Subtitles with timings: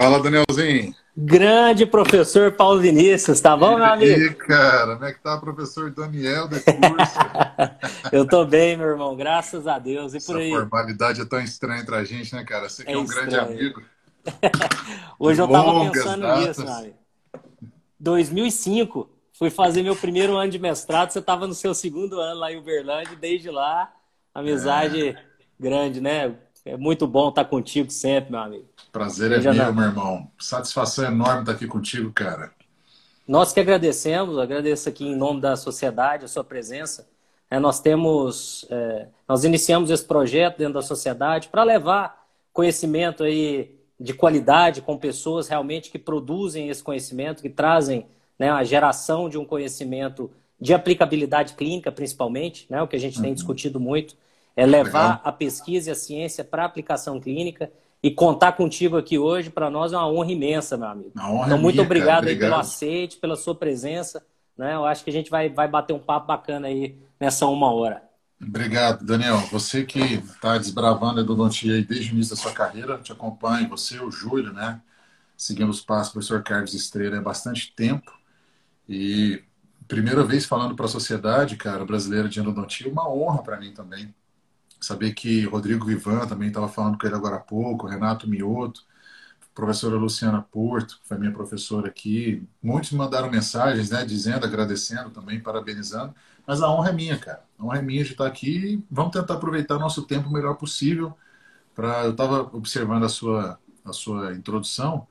[0.00, 0.94] Fala, Danielzinho.
[1.16, 4.22] Grande professor Paulo Vinícius, tá bom, meu amigo?
[4.22, 7.26] E cara, como é que tá, professor Daniel de curso?
[8.12, 10.14] Eu tô bem, meu irmão, graças a Deus.
[10.14, 10.50] E por Essa aí?
[10.50, 12.68] formalidade é tão estranha entre a gente, né, cara?
[12.68, 13.42] Você que é, É um grande estranho.
[13.58, 13.82] amigo.
[15.18, 16.46] Hoje eu tava Longas pensando datas.
[16.48, 16.96] nisso, meu amigo.
[17.98, 22.52] 2005, fui fazer meu primeiro ano de mestrado, você tava no seu segundo ano lá
[22.52, 23.92] em Uberlândia, desde lá,
[24.34, 25.16] amizade
[25.58, 26.36] grande, né?
[26.64, 28.68] É muito bom estar contigo sempre, meu amigo.
[28.98, 30.28] Prazer é meu, meu irmão.
[30.36, 32.50] Satisfação enorme estar aqui contigo, cara.
[33.28, 37.08] Nós que agradecemos, agradeço aqui em nome da sociedade a sua presença.
[37.48, 43.78] É, nós temos, é, nós iniciamos esse projeto dentro da sociedade para levar conhecimento aí
[44.00, 48.04] de qualidade com pessoas realmente que produzem esse conhecimento, que trazem
[48.36, 50.28] né, a geração de um conhecimento
[50.60, 54.16] de aplicabilidade clínica, principalmente, né, o que a gente tem discutido muito,
[54.56, 55.20] é levar Legal.
[55.22, 57.70] a pesquisa e a ciência para a aplicação clínica
[58.02, 61.12] e contar contigo aqui hoje, para nós é uma honra imensa, meu amigo.
[61.16, 64.24] A honra Então, muito minha, obrigado, pelo aceite, pela sua presença.
[64.56, 64.74] Né?
[64.74, 68.02] Eu acho que a gente vai, vai bater um papo bacana aí nessa uma hora.
[68.40, 69.38] Obrigado, Daniel.
[69.50, 73.98] Você que está desbravando a endodontia desde o início da sua carreira, te acompanho, você,
[73.98, 74.80] o Júlio, né?
[75.36, 78.12] Seguimos os passos do professor Carlos Estrela há bastante tempo.
[78.88, 79.42] E
[79.88, 84.14] primeira vez falando para a sociedade, cara, brasileira de endodontia, uma honra para mim também.
[84.80, 88.84] Saber que Rodrigo Vivan também estava falando com ele agora há pouco, Renato Mioto,
[89.54, 92.46] professora Luciana Porto, que foi minha professora aqui.
[92.62, 96.14] Muitos me mandaram mensagens, né, dizendo, agradecendo também, parabenizando.
[96.46, 97.44] Mas a honra é minha, cara.
[97.58, 98.84] A honra é minha de estar aqui.
[98.90, 101.16] Vamos tentar aproveitar nosso tempo o melhor possível.
[101.74, 102.04] Pra...
[102.04, 105.06] Eu estava observando a sua, a sua introdução.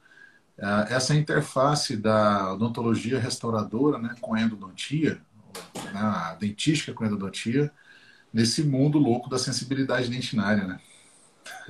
[0.58, 5.22] eh, Essa interface da odontologia restauradora né, com a endodontia,
[5.94, 7.72] né, a dentística com a endodontia,
[8.34, 10.80] nesse mundo louco da sensibilidade dentinária, né?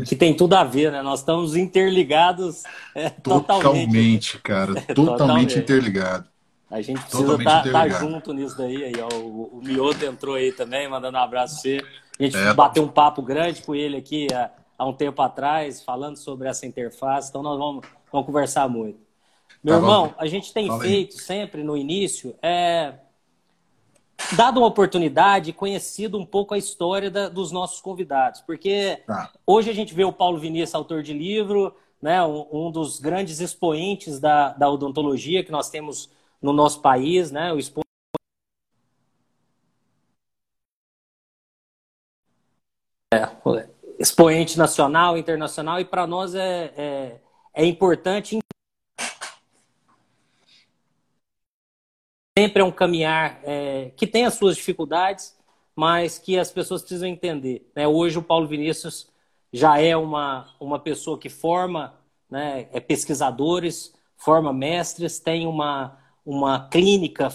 [0.06, 1.02] Que tem tudo a ver, né?
[1.02, 2.64] Nós estamos interligados
[2.96, 3.86] é, totalmente.
[3.88, 4.74] Totalmente, cara.
[4.94, 5.60] Totalmente Totalmente.
[5.60, 6.28] interligado.
[6.70, 8.00] A gente precisa estar interligado.
[8.12, 8.84] junto nisso daí.
[8.84, 11.78] Aí, ó, o, o Mioto entrou aí também, mandando um abraço pra você.
[12.20, 12.54] A gente É.
[12.54, 16.66] bateu um papo grande com ele aqui há, há um tempo atrás, falando sobre essa
[16.66, 17.30] interface.
[17.30, 19.00] Então, nós vamos, vamos conversar muito.
[19.64, 19.86] Meu Tá bom.
[19.88, 20.90] irmão, a gente tem Fala aí.
[20.90, 22.94] feito sempre no início, é,
[24.36, 28.42] dado uma oportunidade, conhecido um pouco a história da- dos nossos convidados.
[28.42, 29.32] Porque Tá.
[29.46, 33.40] Hoje a gente vê o Paulo Vinícius, autor de livro, né, um, um dos grandes
[33.40, 36.10] expoentes da, da odontologia que nós temos
[36.42, 37.82] no nosso país, né, o expo...
[43.14, 43.30] É,
[43.98, 47.22] expoente nacional, internacional, e para nós é, é,
[47.54, 48.38] é importante.
[52.38, 55.36] Sempre é um caminhar é, que tem as suas dificuldades,
[55.76, 57.68] mas que as pessoas precisam entender.
[57.76, 57.88] Né?
[57.88, 59.08] Hoje o Paulo Vinícius
[59.52, 61.96] já é uma, uma pessoa que forma
[62.30, 67.34] né, é pesquisadores, forma mestres, tem uma, uma clínica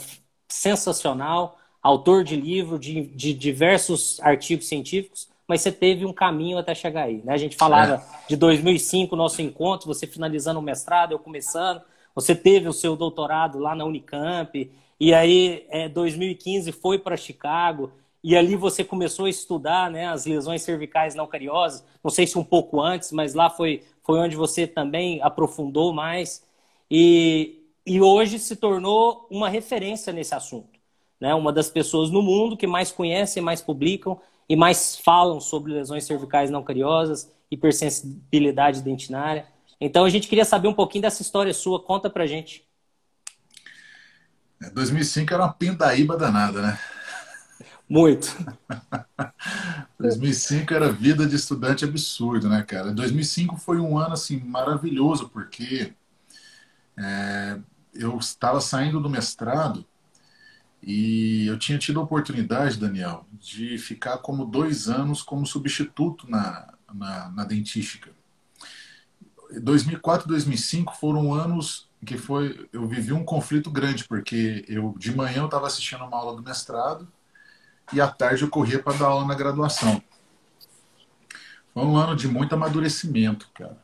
[0.49, 6.77] sensacional, autor de livro, de, de diversos artigos científicos, mas você teve um caminho até
[6.77, 7.23] chegar aí.
[7.25, 7.33] Né?
[7.33, 11.83] A gente falava de 2005, nosso encontro, você finalizando o mestrado, eu começando,
[12.15, 14.71] você teve o seu doutorado lá na Unicamp,
[15.05, 17.91] e aí, é, 2015, foi para Chicago,
[18.23, 21.85] e ali você começou a estudar né, as lesões cervicais não cariosas.
[22.05, 26.47] Não sei se um pouco antes, mas lá foi, foi onde você também aprofundou mais.
[26.89, 30.79] E, e hoje se tornou uma referência nesse assunto.
[31.21, 31.35] Né?
[31.35, 36.05] Uma das pessoas no mundo que mais conhecem, mais publicam e mais falam sobre lesões
[36.05, 39.49] cervicais não cariosas, hipersensibilidade dentinária.
[39.81, 41.83] Então a gente queria saber um pouquinho dessa história sua.
[41.83, 42.65] Conta pra gente.
[44.63, 46.79] É, 2005 era uma pindaíba danada, né?
[47.89, 48.35] Muito.
[49.99, 52.93] 2005 era vida de estudante absurdo, né, cara?
[52.93, 55.93] 2005 foi um ano assim maravilhoso porque
[56.97, 57.59] é,
[57.93, 59.85] eu estava saindo do mestrado
[60.83, 66.73] e eu tinha tido a oportunidade, Daniel, de ficar como dois anos como substituto na,
[66.93, 68.11] na, na dentística.
[69.61, 75.15] 2004 e 2005 foram anos que foi eu vivi um conflito grande porque eu de
[75.15, 77.07] manhã eu estava assistindo uma aula do mestrado
[77.93, 80.03] e à tarde eu corria para dar aula na graduação.
[81.73, 83.83] Foi um ano de muito amadurecimento, cara.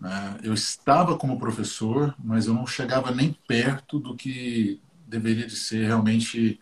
[0.00, 0.38] Né?
[0.42, 5.86] Eu estava como professor, mas eu não chegava nem perto do que deveria de ser
[5.86, 6.60] realmente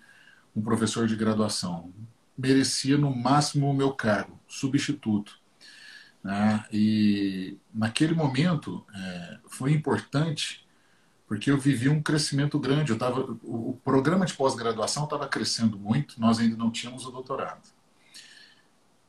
[0.55, 1.93] um professor de graduação.
[2.37, 5.39] Merecia no máximo o meu cargo, substituto.
[6.27, 6.65] Né?
[6.73, 10.67] E naquele momento é, foi importante
[11.29, 12.91] porque eu vivi um crescimento grande.
[12.91, 17.63] Eu tava, o, programa de pós-graduação estava crescendo muito, nós ainda não tínhamos o doutorado.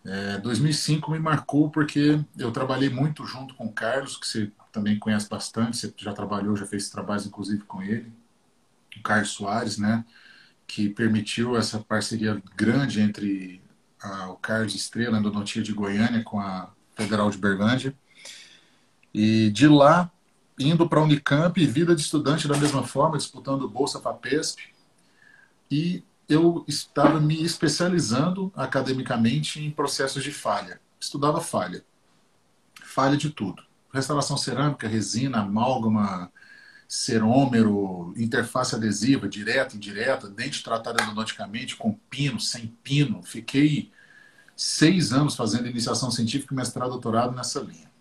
[0.05, 4.99] É, 2005 me marcou porque eu trabalhei muito junto com o Carlos, que você também
[4.99, 8.13] conhece bastante, você já trabalhou, já fez trabalhos inclusive com ele,
[8.95, 10.05] o Carlos Soares, né?
[10.67, 13.59] Que permitiu essa parceria grande entre
[13.99, 17.95] a, o Carlos Estrela, endodontia de Goiânia, com a Federal de Berlândia.
[19.13, 20.11] E de lá,
[20.59, 24.73] indo para a Unicamp, vida de estudante da mesma forma, disputando Bolsa FAPESP.
[25.69, 30.81] E eu estava me especializando academicamente em processos de falha.
[30.99, 31.85] Estudava falha.
[32.83, 33.63] Falha de tudo.
[33.93, 36.31] Restauração cerâmica, resina, amálgama,
[36.87, 43.21] cerômero, interface adesiva, direta, indireta, dente tratado endodonticamente, com pino, sem pino.
[43.23, 43.91] Fiquei
[44.57, 47.91] seis anos fazendo iniciação científica, mestrado, doutorado nessa linha.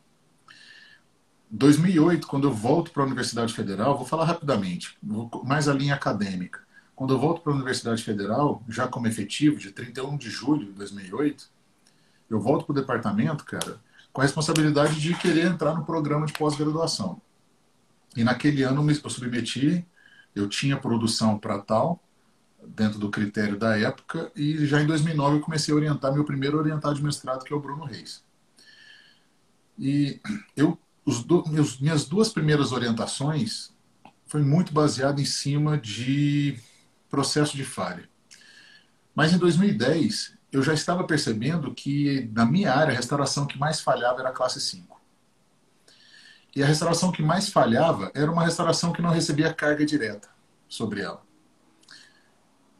[1.50, 4.98] 2008, quando eu volto para a Universidade Federal, vou falar rapidamente,
[5.44, 6.60] mais a linha acadêmica.
[6.94, 10.72] Quando eu volto para a Universidade Federal, já como efetivo, de 31 de julho de
[10.72, 11.48] 2008,
[12.30, 13.78] eu volto para o departamento, cara,
[14.12, 17.20] com a responsabilidade de querer entrar no programa de pós-graduação.
[18.16, 19.86] E naquele ano eu submeti,
[20.34, 22.02] eu tinha produção para tal,
[22.68, 26.58] dentro do critério da época, e já em 2009 eu comecei a orientar meu primeiro
[26.58, 28.24] orientado de mestrado, que é o Bruno Reis.
[29.78, 30.20] E
[30.56, 30.78] eu,
[31.26, 33.74] do, meus, minhas duas primeiras orientações
[34.26, 36.58] foi muito baseado em cima de
[37.08, 38.08] processo de falha.
[39.14, 43.80] Mas em 2010, eu já estava percebendo que, na minha área, a restauração que mais
[43.80, 45.00] falhava era a classe 5.
[46.54, 50.28] E a restauração que mais falhava era uma restauração que não recebia carga direta
[50.68, 51.25] sobre ela.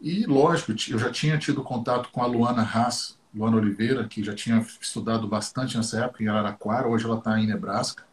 [0.07, 4.33] E, lógico, eu já tinha tido contato com a Luana Haas, Luana Oliveira, que já
[4.33, 8.05] tinha estudado bastante nessa época em Araraquara, hoje ela está em Nebraska,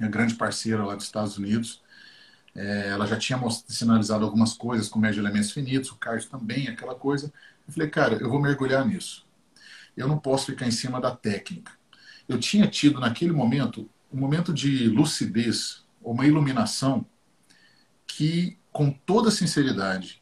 [0.00, 1.80] minha grande parceira lá dos Estados Unidos.
[2.56, 3.38] É, ela já tinha
[3.68, 7.32] sinalizado algumas coisas com médio de elementos finitos, o card também, aquela coisa.
[7.68, 9.24] Eu falei, cara, eu vou mergulhar nisso.
[9.96, 11.70] Eu não posso ficar em cima da técnica.
[12.28, 17.06] Eu tinha tido naquele momento um momento de lucidez, uma iluminação
[18.08, 20.20] que, com toda sinceridade,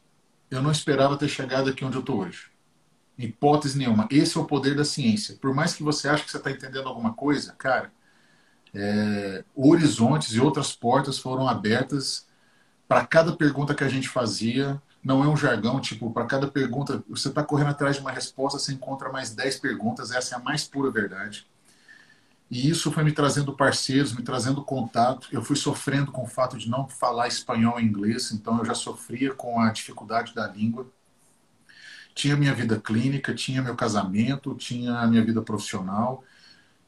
[0.51, 2.51] eu não esperava ter chegado aqui onde eu estou hoje.
[3.17, 4.07] Hipótese nenhuma.
[4.11, 5.37] Esse é o poder da ciência.
[5.41, 7.91] Por mais que você ache que você está entendendo alguma coisa, cara,
[8.73, 12.27] é, horizontes e outras portas foram abertas
[12.87, 14.81] para cada pergunta que a gente fazia.
[15.03, 18.59] Não é um jargão, tipo, para cada pergunta, você está correndo atrás de uma resposta,
[18.59, 21.47] você encontra mais 10 perguntas, essa é a mais pura verdade.
[22.51, 25.27] E isso foi me trazendo parceiros, me trazendo contato.
[25.31, 28.75] Eu fui sofrendo com o fato de não falar espanhol e inglês, então eu já
[28.75, 30.85] sofria com a dificuldade da língua.
[32.13, 36.23] Tinha minha vida clínica, tinha meu casamento, tinha a minha vida profissional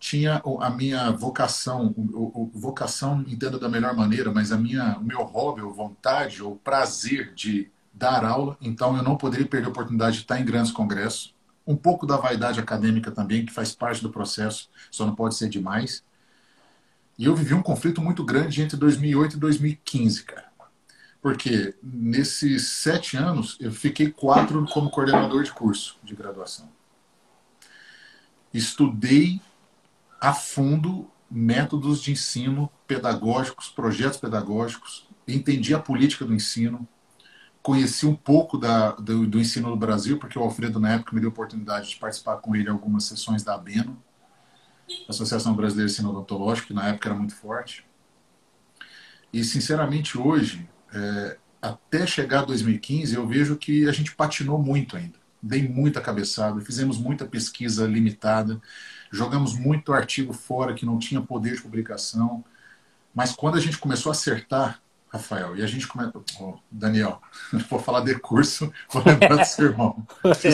[0.03, 5.03] tinha a minha vocação, o, o, vocação entenda da melhor maneira, mas a minha, o
[5.03, 9.69] meu hobby, ou vontade, ou prazer de dar aula, então eu não poderia perder a
[9.69, 11.32] oportunidade de estar em grandes congressos.
[11.65, 15.49] Um pouco da vaidade acadêmica também, que faz parte do processo, só não pode ser
[15.49, 16.03] demais.
[17.17, 20.51] E eu vivi um conflito muito grande entre 2008 e 2015, cara.
[21.21, 26.69] Porque nesses sete anos, eu fiquei quatro como coordenador de curso de graduação.
[28.53, 29.39] Estudei
[30.19, 36.87] a fundo métodos de ensino pedagógicos, projetos pedagógicos, entendi a política do ensino,
[37.63, 41.21] conheci um pouco da, do, do, ensino no Brasil, porque o Alfredo, na época, me
[41.21, 43.97] deu a oportunidade de participar com ele em algumas sessões da ABENO,
[45.07, 47.85] Associação Brasileira de Ensino Odontológico, que na época era muito forte.
[49.31, 54.97] E, sinceramente, hoje, é, até chegar a 2015, eu vejo que a gente patinou muito
[54.97, 55.17] ainda.
[55.41, 58.61] Dei muita cabeçada, fizemos muita pesquisa limitada.
[59.09, 62.43] Jogamos muito artigo fora que não tinha poder de publicação.
[63.15, 64.82] Mas quando a gente começou a acertar,
[65.13, 66.25] Rafael, e a gente começou.
[66.39, 67.21] Oh, Daniel,
[67.69, 70.03] vou falar de curso, vou lembrar do seu irmão.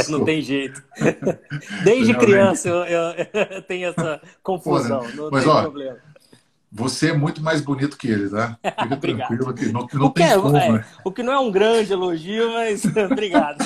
[0.09, 0.83] não tem jeito.
[1.85, 4.99] Desde Daniel, criança eu, eu, eu, tenho essa confusão.
[4.99, 5.97] Pô, não mas, tem ó, problema.
[6.71, 8.59] Você é muito mais bonito que ele, tá?
[8.61, 10.85] Fica tranquilo que não, não tem é, como, é, né?
[11.05, 13.57] O que não é um grande elogio, mas obrigado.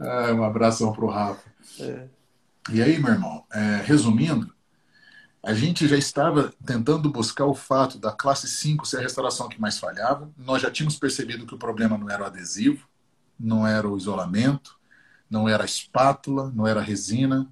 [0.00, 1.50] É, um abração pro Rafa.
[1.80, 2.04] É.
[2.72, 4.50] E aí, meu irmão, é, resumindo,
[5.42, 9.60] a gente já estava tentando buscar o fato da classe 5 ser a restauração que
[9.60, 10.30] mais falhava.
[10.36, 12.86] Nós já tínhamos percebido que o problema não era o adesivo,
[13.38, 14.78] não era o isolamento,
[15.30, 17.48] não era a espátula, não era a resina.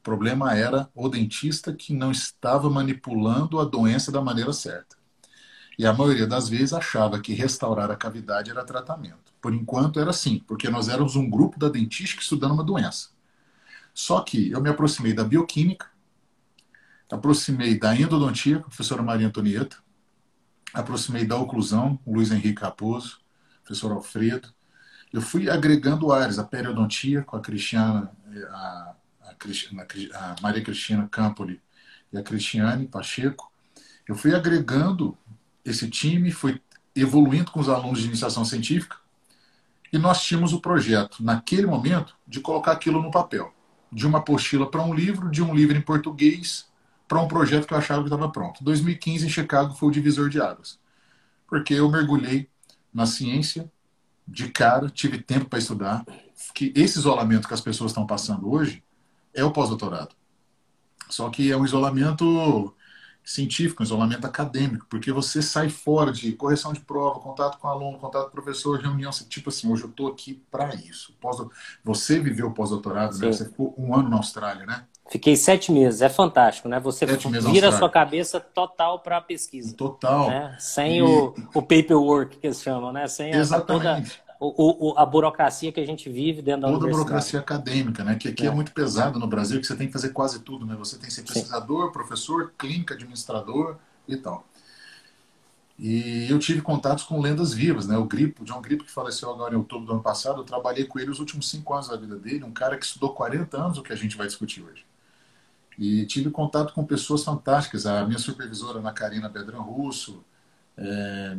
[0.00, 4.96] O problema era o dentista que não estava manipulando a doença da maneira certa.
[5.78, 9.32] E a maioria das vezes achava que restaurar a cavidade era tratamento.
[9.40, 13.08] Por enquanto era assim, porque nós éramos um grupo da dentística estudando uma doença.
[13.94, 15.86] Só que eu me aproximei da bioquímica,
[17.10, 19.76] aproximei da endodontia, com a professora Maria Antonieta,
[20.72, 23.20] aproximei da oclusão, o Luiz Henrique Raposo,
[23.64, 24.48] professor Alfredo.
[25.12, 28.12] Eu fui agregando áreas, a periodontia com a Cristiana,
[28.50, 31.60] a, a, a Maria Cristina Campoli
[32.12, 33.50] e a Cristiane Pacheco.
[34.06, 35.18] Eu fui agregando
[35.64, 36.60] esse time, fui
[36.94, 38.96] evoluindo com os alunos de iniciação científica
[39.92, 43.52] e nós tínhamos o projeto, naquele momento, de colocar aquilo no papel.
[43.90, 46.69] De uma apostila para um livro, de um livro em português
[47.10, 48.62] para um projeto que eu achava que estava pronto.
[48.62, 50.78] 2015, em Chicago, foi o divisor de águas.
[51.48, 52.48] Porque eu mergulhei
[52.94, 53.68] na ciência
[54.28, 56.04] de cara, tive tempo para estudar,
[56.54, 58.84] que esse isolamento que as pessoas estão passando hoje
[59.34, 60.14] é o pós-doutorado.
[61.08, 62.72] Só que é um isolamento
[63.24, 67.98] científico, um isolamento acadêmico, porque você sai fora de correção de prova, contato com aluno,
[67.98, 71.12] contato com professor, reunião, tipo assim, hoje eu estou aqui para isso.
[71.82, 73.32] Você viveu pós-doutorado, né?
[73.32, 74.86] você ficou um ano na Austrália, né?
[75.10, 76.78] Fiquei sete meses, é fantástico, né?
[76.78, 79.74] Você vira a sua cabeça total para a pesquisa.
[79.74, 80.30] Total.
[80.30, 80.56] Né?
[80.60, 81.02] Sem e...
[81.02, 83.08] o, o paperwork que eles chamam, né?
[83.08, 83.82] Sem Exatamente.
[83.82, 86.92] toda o, o, a burocracia que a gente vive dentro da Toda universidade.
[86.92, 88.14] Toda a burocracia acadêmica, né?
[88.14, 88.46] Que aqui é.
[88.46, 88.50] é.
[88.50, 90.74] muito pesado no Brasil, que você tem que fazer quase tudo, né?
[90.78, 91.92] Você tem que ser pesquisador, Sim.
[91.92, 93.76] professor, clínica, administrador
[94.08, 94.46] e tal.
[95.76, 97.98] E eu tive contatos com lendas vivas, né?
[97.98, 100.98] O Gripo, John Gripo, que faleceu agora em outubro do ano passado, eu trabalhei com
[100.98, 103.82] ele os últimos cinco anos da vida dele, um cara que estudou 40 anos o
[103.82, 104.84] que a gente vai discutir hoje.
[105.80, 110.22] E tive contato com pessoas fantásticas, a minha supervisora, Ana Karina Bedran Russo,
[110.76, 111.36] é,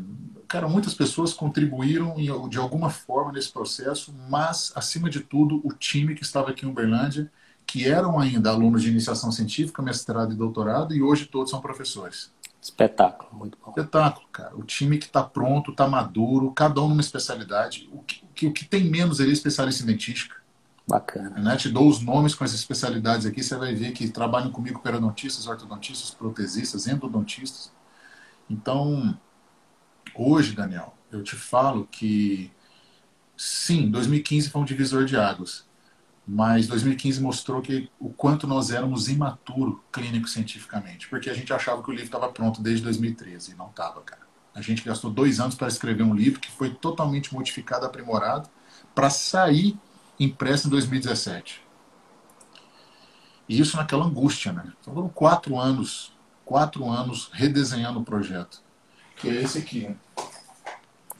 [0.47, 2.15] cara, muitas pessoas contribuíram
[2.49, 6.69] de alguma forma nesse processo, mas, acima de tudo, o time que estava aqui em
[6.69, 7.31] Uberlândia,
[7.67, 12.31] que eram ainda alunos de iniciação científica, mestrado e doutorado, e hoje todos são professores.
[12.59, 13.69] Espetáculo, muito bom.
[13.69, 14.55] Espetáculo, cara.
[14.55, 17.87] O time que está pronto, está maduro, cada um numa especialidade.
[17.91, 20.40] O que, o que tem menos ali é especialista em dentística.
[20.87, 21.39] Bacana.
[21.39, 21.55] Né?
[21.57, 25.47] Te dou os nomes com as especialidades aqui, você vai ver que trabalham comigo periodontistas,
[25.47, 27.71] ortodontistas, protesistas, endodontistas.
[28.49, 29.17] Então,
[30.13, 32.51] Hoje, Daniel, eu te falo que
[33.37, 35.65] sim, 2015 foi um divisor de águas,
[36.27, 41.81] mas 2015 mostrou que o quanto nós éramos imaturo clínico cientificamente, porque a gente achava
[41.81, 44.21] que o livro estava pronto desde 2013 e não estava, cara.
[44.53, 48.49] A gente gastou dois anos para escrever um livro que foi totalmente modificado, aprimorado,
[48.93, 49.79] para sair
[50.23, 51.61] impresso em 2017.
[53.49, 54.71] E isso naquela angústia, né?
[54.79, 56.13] Então, foram quatro anos,
[56.45, 58.61] quatro anos redesenhando o projeto
[59.21, 59.81] que é esse aqui.
[59.81, 59.95] Né?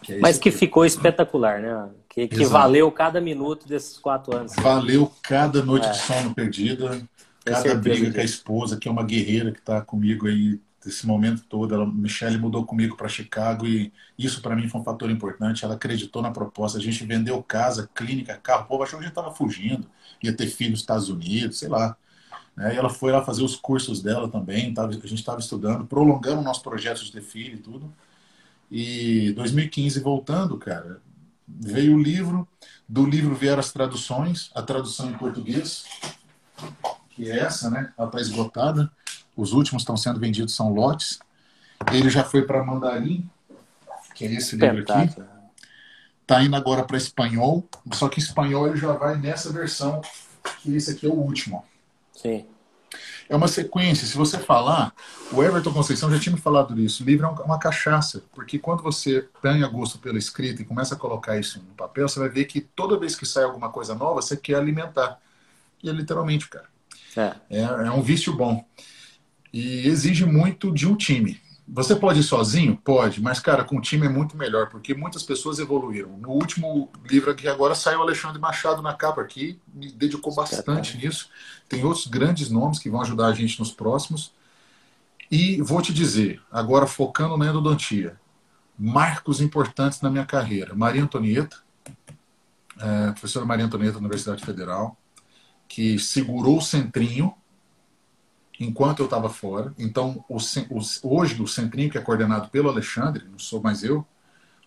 [0.02, 0.58] Que é Mas que aqui.
[0.58, 1.90] ficou espetacular, né?
[2.10, 4.54] Que, que valeu cada minuto desses quatro anos.
[4.58, 5.92] Valeu cada noite é.
[5.92, 7.02] de sono perdida,
[7.46, 11.44] cada briga com a esposa, que é uma guerreira que está comigo aí esse momento
[11.48, 11.74] todo.
[11.74, 15.66] Ela, Michelle mudou comigo para Chicago e isso para mim foi um fator importante.
[15.66, 16.78] Ela acreditou na proposta.
[16.78, 18.64] A gente vendeu casa, clínica, carro.
[18.64, 19.88] O povo achou que a gente estava fugindo,
[20.22, 21.96] ia ter filho nos Estados Unidos, sei lá.
[22.56, 22.76] Né?
[22.76, 26.42] E ela foi lá fazer os cursos dela também, tava, a gente estava estudando, prolongando
[26.42, 27.94] o nosso projeto de ter filho e tudo.
[28.70, 31.02] E 2015 voltando, cara,
[31.48, 32.48] veio o livro,
[32.88, 35.86] do livro vieram as traduções, a tradução em português,
[37.10, 37.94] que é essa, né?
[37.98, 38.92] Ela está esgotada.
[39.42, 41.18] Os últimos estão sendo vendidos, são lotes.
[41.92, 43.28] Ele já foi para mandarim,
[44.14, 45.20] que é esse livro aqui.
[46.22, 50.00] Está indo agora para espanhol, só que espanhol ele já vai nessa versão,
[50.60, 51.66] que esse aqui é o último.
[52.14, 52.46] Sim.
[53.28, 54.06] É uma sequência.
[54.06, 54.94] Se você falar,
[55.32, 57.02] o Everton Conceição já tinha me falado disso.
[57.02, 60.98] O livro é uma cachaça, porque quando você ganha gosto pela escrita e começa a
[61.00, 64.22] colocar isso no papel, você vai ver que toda vez que sai alguma coisa nova,
[64.22, 65.20] você quer alimentar.
[65.82, 66.70] E é literalmente, cara.
[67.18, 68.64] É, é, é um vício bom.
[69.54, 71.40] E exige muito de um time.
[71.74, 72.76] Você pode ir sozinho?
[72.76, 76.18] Pode, mas, cara, com o time é muito melhor, porque muitas pessoas evoluíram.
[76.18, 80.98] No último livro aqui agora saiu o Alexandre Machado na capa aqui, me dedicou bastante
[80.98, 81.30] nisso.
[81.70, 84.34] Tem outros grandes nomes que vão ajudar a gente nos próximos.
[85.32, 88.20] E vou te dizer, agora focando na endodontia,
[88.78, 90.76] marcos importantes na minha carreira.
[90.76, 91.56] Maria Antonieta,
[92.78, 94.98] é, professora Maria Antonieta da Universidade Federal,
[95.70, 97.34] que segurou o centrinho
[98.62, 99.74] enquanto eu estava fora.
[99.78, 104.06] Então, o, o, hoje, o Centrinho, que é coordenado pelo Alexandre, não sou mais eu,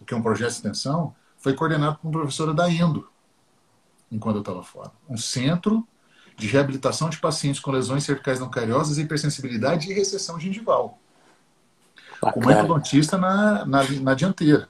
[0.01, 3.09] o que é um projeto de extensão, foi coordenado por uma professora da Endo,
[4.11, 4.91] enquanto eu estava fora.
[5.09, 5.87] Um centro
[6.37, 10.99] de reabilitação de pacientes com lesões cervicais não cariosas, hipersensibilidade e recessão gengival.
[12.21, 12.45] Bacana.
[12.45, 14.69] Com endodontista na, na, na dianteira.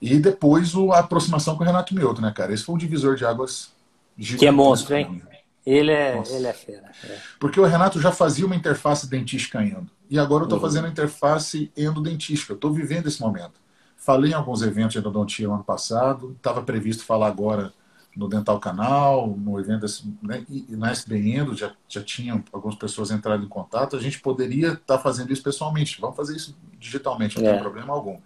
[0.00, 2.52] E depois o, a aproximação com o Renato Mioto, né, cara?
[2.52, 3.72] Esse foi um divisor de águas
[4.18, 4.40] gigante.
[4.40, 5.22] Que é monstro, hein?
[5.66, 6.92] Ele é, ele é fera.
[7.02, 7.18] É.
[7.40, 9.90] Porque o Renato já fazia uma interface dentística endo.
[10.08, 10.64] E agora eu estou uhum.
[10.64, 12.52] fazendo interface endodentística.
[12.52, 13.60] Eu estou vivendo esse momento.
[13.96, 16.36] Falei em alguns eventos de endodontia no ano passado.
[16.36, 17.72] Estava previsto falar agora
[18.16, 22.76] no Dental Canal, no evento desse, né, e na SB Endo, já, já tinham algumas
[22.76, 23.96] pessoas entrado em contato.
[23.96, 26.00] A gente poderia estar tá fazendo isso pessoalmente.
[26.00, 27.52] Vamos fazer isso digitalmente, não é.
[27.54, 28.18] tem problema algum.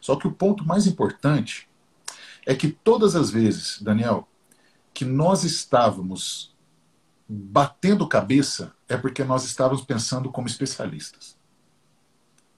[0.00, 1.68] Só que o ponto mais importante
[2.46, 4.28] é que todas as vezes, Daniel,
[4.94, 6.53] que nós estávamos
[7.28, 11.36] batendo cabeça é porque nós estávamos pensando como especialistas.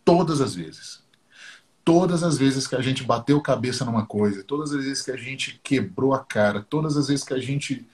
[0.04, 1.04] Todas as vezes.
[1.84, 5.16] Todas as vezes que a gente bateu cabeça numa coisa, todas as vezes que a
[5.16, 7.86] gente quebrou a cara, todas as vezes que a gente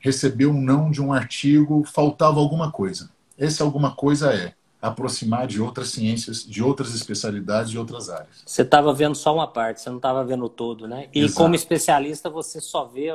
[0.00, 3.10] recebeu um não de um artigo, faltava alguma coisa.
[3.36, 8.42] Esse alguma coisa é aproximar de outras ciências, de outras especialidades, de outras áreas.
[8.46, 11.08] Você estava vendo só uma parte, você não estava vendo o todo, né?
[11.12, 11.34] E Exato.
[11.34, 13.12] como especialista, você só vê,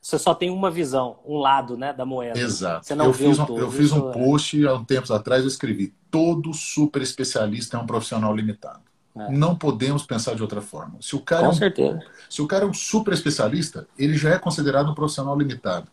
[0.00, 2.38] você só tem uma visão, um lado, né, da moeda.
[2.38, 2.86] Exato.
[2.86, 3.60] Você não eu, fiz um, todo.
[3.60, 7.80] eu fiz um é post há um tempos atrás, eu escrevi: todo super especialista é
[7.80, 8.80] um profissional limitado.
[9.14, 9.30] É.
[9.30, 10.96] Não podemos pensar de outra forma.
[11.00, 12.00] Se o cara Com é um, certeza.
[12.30, 15.88] Se o cara é um super especialista, ele já é considerado um profissional limitado.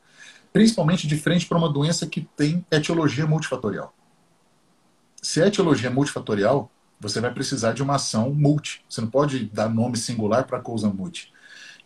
[0.54, 3.94] Principalmente de frente para uma doença que tem etiologia multifatorial.
[5.22, 8.84] Se a etiologia é multifatorial, você vai precisar de uma ação multi.
[8.88, 11.34] Você não pode dar nome singular para causa multi.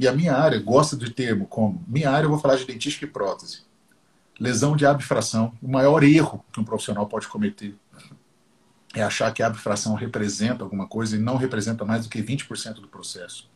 [0.01, 1.85] E a minha área gosta de termo como.
[1.87, 3.61] Minha área eu vou falar de dentística e prótese.
[4.39, 5.53] Lesão de abfração.
[5.61, 7.75] O maior erro que um profissional pode cometer
[8.95, 12.81] é achar que a abfração representa alguma coisa e não representa mais do que 20%
[12.81, 13.47] do processo.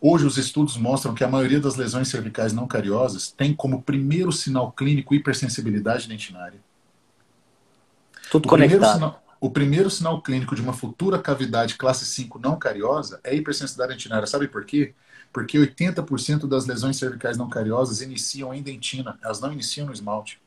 [0.00, 4.32] Hoje, os estudos mostram que a maioria das lesões cervicais não cariosas tem como primeiro
[4.32, 6.60] sinal clínico hipersensibilidade dentinária.
[8.30, 8.78] Tudo o conectado.
[8.78, 13.34] Primeiro sinal, o primeiro sinal clínico de uma futura cavidade classe 5 não cariosa é
[13.34, 14.26] hipersensibilidade dentinária.
[14.26, 14.94] Sabe por quê?
[15.36, 20.40] Porque 80% das lesões cervicais não cariosas iniciam em dentina, elas não iniciam no esmalte.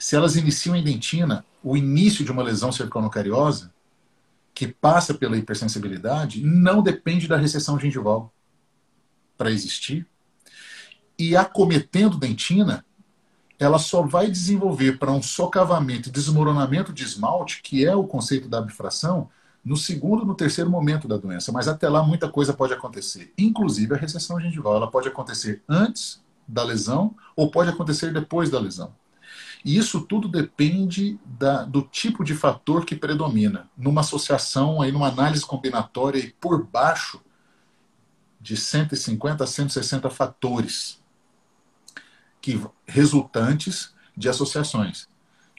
[0.00, 3.72] Se elas iniciam em dentina, o início de uma lesão cervical não cariosa,
[4.52, 8.32] que passa pela hipersensibilidade, não depende da recessão gengival
[9.38, 10.04] para existir.
[11.16, 12.84] E acometendo dentina,
[13.60, 18.48] ela só vai desenvolver para um socavamento e desmoronamento de esmalte, que é o conceito
[18.48, 19.30] da bifração,
[19.64, 21.50] no segundo, no terceiro momento da doença.
[21.50, 24.76] Mas até lá muita coisa pode acontecer, inclusive a recessão gengival.
[24.76, 28.94] Ela pode acontecer antes da lesão ou pode acontecer depois da lesão.
[29.64, 33.70] E isso tudo depende da, do tipo de fator que predomina.
[33.76, 37.22] Numa associação, aí, numa análise combinatória, e por baixo
[38.38, 41.02] de 150 a 160 fatores
[42.42, 45.08] que resultantes de associações.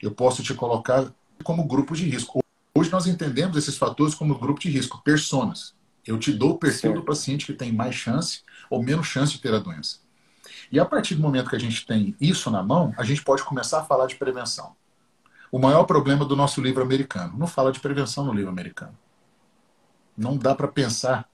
[0.00, 2.38] Eu posso te colocar como grupo de risco.
[2.76, 5.74] Hoje nós entendemos esses fatores como grupo de risco, personas.
[6.06, 6.96] Eu te dou o perfil certo.
[6.96, 10.00] do paciente que tem mais chance ou menos chance de ter a doença.
[10.70, 13.42] E a partir do momento que a gente tem isso na mão, a gente pode
[13.44, 14.76] começar a falar de prevenção.
[15.50, 17.32] O maior problema do nosso livro americano.
[17.38, 18.96] Não fala de prevenção no livro americano.
[20.14, 21.26] Não dá para pensar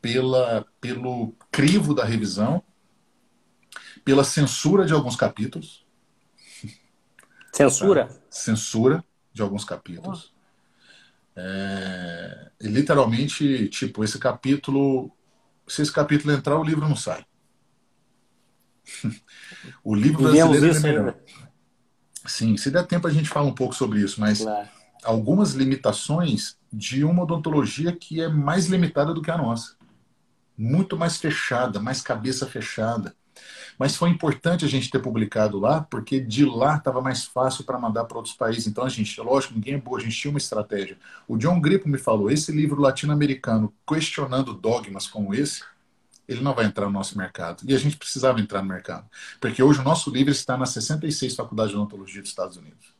[0.00, 2.62] pela, pelo crivo da revisão
[4.02, 5.84] pela censura de alguns capítulos.
[7.52, 8.06] Censura?
[8.06, 8.14] Tá?
[8.30, 10.34] Censura de alguns capítulos.
[11.36, 15.12] É, literalmente, tipo, esse capítulo.
[15.68, 17.24] Se esse capítulo entrar, o livro não sai.
[19.84, 21.16] o livro brasileiro isso é melhor.
[22.24, 24.68] Sim, se der tempo a gente fala um pouco sobre isso, mas claro.
[25.04, 29.76] algumas limitações de uma odontologia que é mais limitada do que a nossa.
[30.56, 33.14] Muito mais fechada, mais cabeça fechada.
[33.78, 37.78] Mas foi importante a gente ter publicado lá, porque de lá estava mais fácil para
[37.78, 38.66] mandar para outros países.
[38.66, 40.96] Então a gente, lógico, ninguém é boa, a gente tinha uma estratégia.
[41.28, 45.62] O John Grippo me falou: esse livro latino-americano questionando dogmas como esse,
[46.28, 47.62] ele não vai entrar no nosso mercado.
[47.66, 49.06] E a gente precisava entrar no mercado.
[49.40, 52.96] Porque hoje o nosso livro está nas 66 faculdades de odontologia dos Estados Unidos.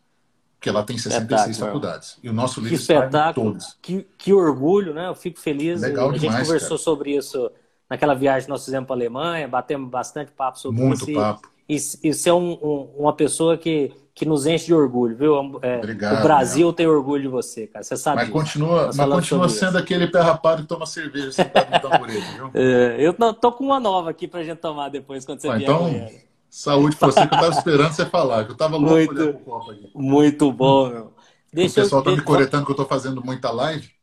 [0.59, 2.19] Porque lá tem 66 faculdades.
[2.23, 3.77] E o nosso livro que está em todos.
[3.83, 5.09] Que, que orgulho, né?
[5.09, 5.81] Eu fico feliz.
[5.81, 6.79] Legal a gente conversou cara.
[6.79, 7.51] sobre isso
[7.89, 11.11] naquela viagem que nós fizemos para a Alemanha, batemos bastante papo sobre Muito isso.
[11.11, 11.49] Muito papo.
[11.69, 15.59] E, e ser um, um, uma pessoa que, que nos enche de orgulho, viu?
[15.63, 16.73] É, Obrigado, o Brasil meu.
[16.73, 17.83] tem orgulho de você, cara.
[17.85, 18.33] Você sabe Mas disso.
[18.33, 19.79] continua, mas continua sendo isso.
[19.79, 22.51] aquele pé rapado que toma cerveja sentado no tamborete, viu?
[22.55, 26.09] É, eu tô com uma nova aqui pra gente tomar depois, quando você vier Então,
[26.51, 29.31] saúde pra você, que eu tava esperando você falar, que eu tava louco muito, olhando
[29.31, 29.91] pro copo aqui.
[29.95, 31.15] Muito bom, meu.
[31.53, 32.05] Deixa o pessoal eu...
[32.05, 33.96] tá me coletando que eu tô fazendo muita live.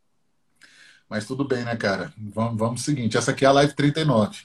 [1.13, 2.11] Mas tudo bem, né, cara?
[2.17, 3.15] Vamos, vamos seguinte.
[3.15, 4.35] Essa aqui é a live 39.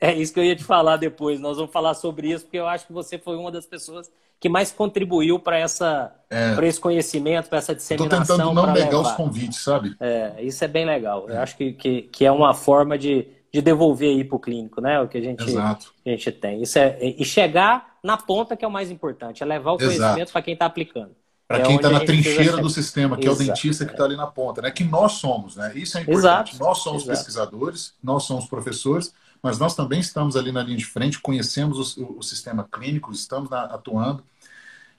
[0.00, 1.38] É isso que eu ia te falar depois.
[1.38, 4.10] Nós vamos falar sobre isso, porque eu acho que você foi uma das pessoas
[4.40, 8.22] que mais contribuiu para essa é, para esse conhecimento, para essa disseminação.
[8.22, 9.94] Estou tentando não negar os convites, sabe?
[10.00, 11.30] É, isso é bem legal.
[11.30, 11.34] É.
[11.34, 14.80] Eu acho que, que, que, é uma forma de, de devolver aí para o clínico,
[14.80, 15.00] né?
[15.00, 15.94] O que a gente, Exato.
[16.04, 16.60] a gente tem.
[16.60, 20.32] Isso é, e chegar na ponta que é o mais importante, é levar o conhecimento
[20.32, 21.14] para quem está aplicando.
[21.48, 23.40] Para é quem está na trincheira do sistema, que Exato.
[23.40, 24.70] é o dentista que está ali na ponta, né?
[24.70, 25.72] Que nós somos, né?
[25.76, 26.50] Isso é importante.
[26.50, 26.58] Exato.
[26.58, 27.18] Nós somos Exato.
[27.18, 32.18] pesquisadores, nós somos professores, mas nós também estamos ali na linha de frente, conhecemos o,
[32.18, 34.24] o sistema clínico, estamos na, atuando.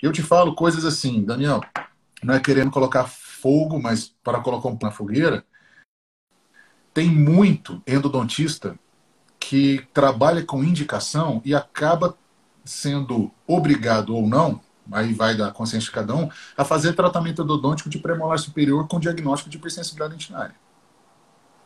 [0.01, 1.62] Eu te falo coisas assim, Daniel,
[2.23, 5.45] não é querendo colocar fogo, mas para colocar um na fogueira,
[6.93, 8.79] tem muito endodontista
[9.38, 12.17] que trabalha com indicação e acaba
[12.63, 17.89] sendo obrigado ou não aí vai da consciência de cada um, a fazer tratamento endodôntico
[17.89, 20.56] de premolar superior com diagnóstico de hipersensibilidade dentinária.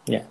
[0.08, 0.28] Yeah.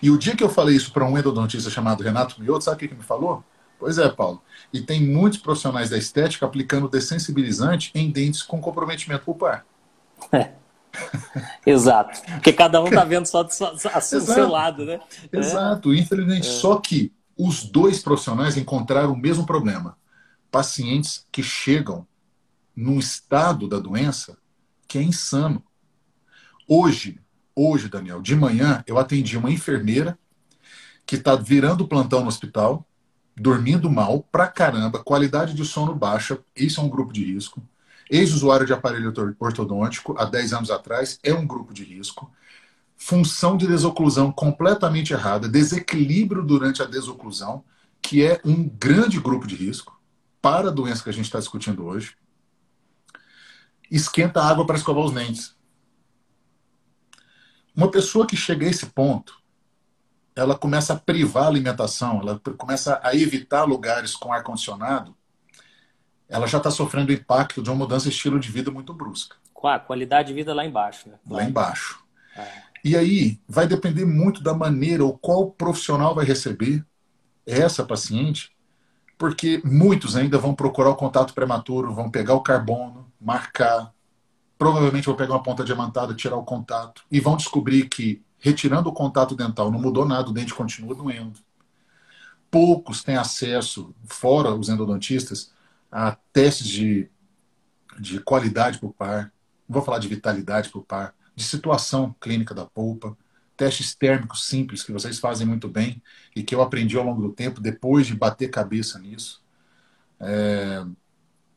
[0.00, 2.78] E o dia que eu falei isso para um endodontista chamado Renato Mioto, sabe o
[2.78, 3.44] que, que me falou?
[3.78, 4.42] Pois é, Paulo.
[4.72, 9.66] E tem muitos profissionais da estética aplicando dessensibilizante em dentes com comprometimento pulpar.
[10.32, 10.52] É.
[11.66, 12.22] Exato.
[12.32, 15.00] Porque cada um está vendo só do seu lado, né?
[15.32, 15.92] Exato.
[15.92, 15.96] É.
[15.96, 16.52] Infelizmente, é.
[16.52, 19.96] só que os dois profissionais encontraram o mesmo problema.
[20.56, 22.06] Pacientes que chegam
[22.74, 24.38] num estado da doença
[24.88, 25.62] que é insano.
[26.66, 27.20] Hoje,
[27.54, 30.18] hoje, Daniel, de manhã, eu atendi uma enfermeira
[31.04, 32.88] que está virando plantão no hospital,
[33.36, 37.62] dormindo mal pra caramba, qualidade de sono baixa, isso é um grupo de risco.
[38.08, 42.32] Ex-usuário de aparelho ortodôntico, há 10 anos atrás, é um grupo de risco.
[42.96, 47.62] Função de desoclusão completamente errada, desequilíbrio durante a desoclusão,
[48.00, 49.95] que é um grande grupo de risco
[50.46, 52.16] para a doença que a gente está discutindo hoje.
[53.90, 55.56] Esquenta a água para escovar os dentes.
[57.74, 59.42] Uma pessoa que chega a esse ponto,
[60.36, 65.16] ela começa a privar a alimentação, ela começa a evitar lugares com ar-condicionado,
[66.28, 69.34] ela já está sofrendo o impacto de uma mudança de estilo de vida muito brusca.
[69.52, 71.08] Com a qualidade de vida lá embaixo.
[71.08, 71.18] Né?
[71.28, 72.04] Lá embaixo.
[72.36, 72.62] É.
[72.84, 76.86] E aí vai depender muito da maneira ou qual profissional vai receber
[77.44, 78.55] essa paciente,
[79.18, 83.92] porque muitos ainda vão procurar o contato prematuro, vão pegar o carbono, marcar,
[84.58, 88.92] provavelmente vão pegar uma ponta diamantada, tirar o contato, e vão descobrir que retirando o
[88.92, 91.40] contato dental não mudou nada, o dente continua doendo.
[92.50, 95.52] Poucos têm acesso, fora os endodontistas,
[95.90, 97.10] a testes de,
[97.98, 99.32] de qualidade pulpar,
[99.68, 103.16] não vou falar de vitalidade pulpar, de situação clínica da polpa,
[103.56, 106.02] testes térmicos simples que vocês fazem muito bem
[106.34, 109.42] e que eu aprendi ao longo do tempo, depois de bater cabeça nisso.
[110.20, 110.84] É,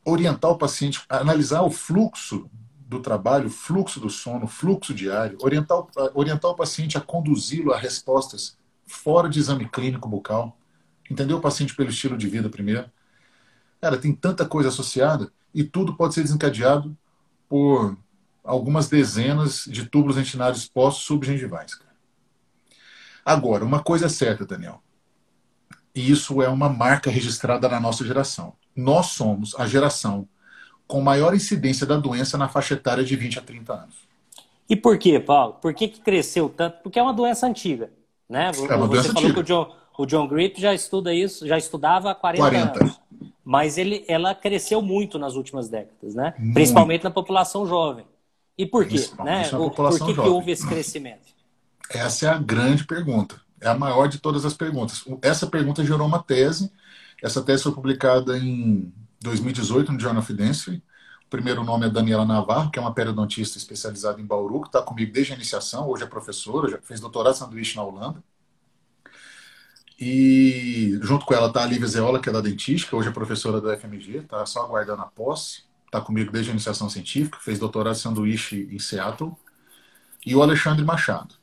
[0.06, 2.50] orientar o paciente, analisar o fluxo
[2.88, 8.58] do trabalho, fluxo do sono, fluxo diário, orientar, orientar o paciente a conduzi-lo a respostas
[8.88, 10.58] fora de exame clínico bucal,
[11.10, 12.90] entender o paciente pelo estilo de vida primeiro,
[13.82, 16.96] Cara, tem tanta coisa associada e tudo pode ser desencadeado
[17.48, 17.98] por
[18.44, 21.76] algumas dezenas de túbulos retinários expostos subgengivais.
[21.76, 21.89] Cara.
[23.30, 24.82] Agora, uma coisa é certa, Daniel.
[25.94, 28.54] E isso é uma marca registrada na nossa geração.
[28.76, 30.28] Nós somos a geração
[30.88, 33.96] com maior incidência da doença na faixa etária de 20 a 30 anos.
[34.68, 35.54] E por quê, Paulo?
[35.62, 36.82] Por que, que cresceu tanto?
[36.82, 37.92] Porque é uma doença antiga.
[38.28, 38.46] Né?
[38.46, 39.34] É uma Você doença falou antiga.
[39.34, 42.84] que o John, o John Grip já estuda isso, já estudava há 40, 40.
[42.84, 43.00] anos
[43.44, 46.36] mas ele, ela cresceu muito nas últimas décadas, né?
[46.38, 46.54] Muito.
[46.54, 48.06] Principalmente na população jovem.
[48.56, 48.98] E por quê?
[49.24, 49.50] Né?
[49.50, 51.39] Por que, que houve esse crescimento?
[51.90, 53.42] Essa é a grande pergunta.
[53.60, 55.04] É a maior de todas as perguntas.
[55.22, 56.72] Essa pergunta gerou uma tese.
[57.22, 60.84] Essa tese foi publicada em 2018 no Journal of Dentistry.
[61.26, 64.82] O primeiro nome é Daniela Navarro, que é uma periodontista especializada em Bauru, que está
[64.82, 65.88] comigo desde a iniciação.
[65.88, 68.24] Hoje é professora, já fez doutorado sanduíche na Holanda.
[70.00, 73.60] E junto com ela está a Lívia Zeola, que é da Dentística, hoje é professora
[73.60, 77.96] do FMG, está só aguardando a posse, está comigo desde a iniciação científica, fez doutorado
[77.96, 79.36] sanduíche em Seattle.
[80.26, 81.36] E o Alexandre Machado,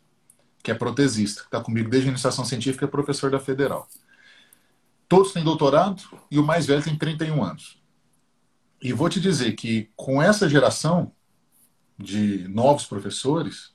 [0.66, 3.88] que é protesista, está comigo desde a iniciação científica, é professor da Federal.
[5.08, 7.80] Todos têm doutorado e o mais velho tem 31 anos.
[8.82, 11.12] E vou te dizer que com essa geração
[11.96, 13.74] de novos professores,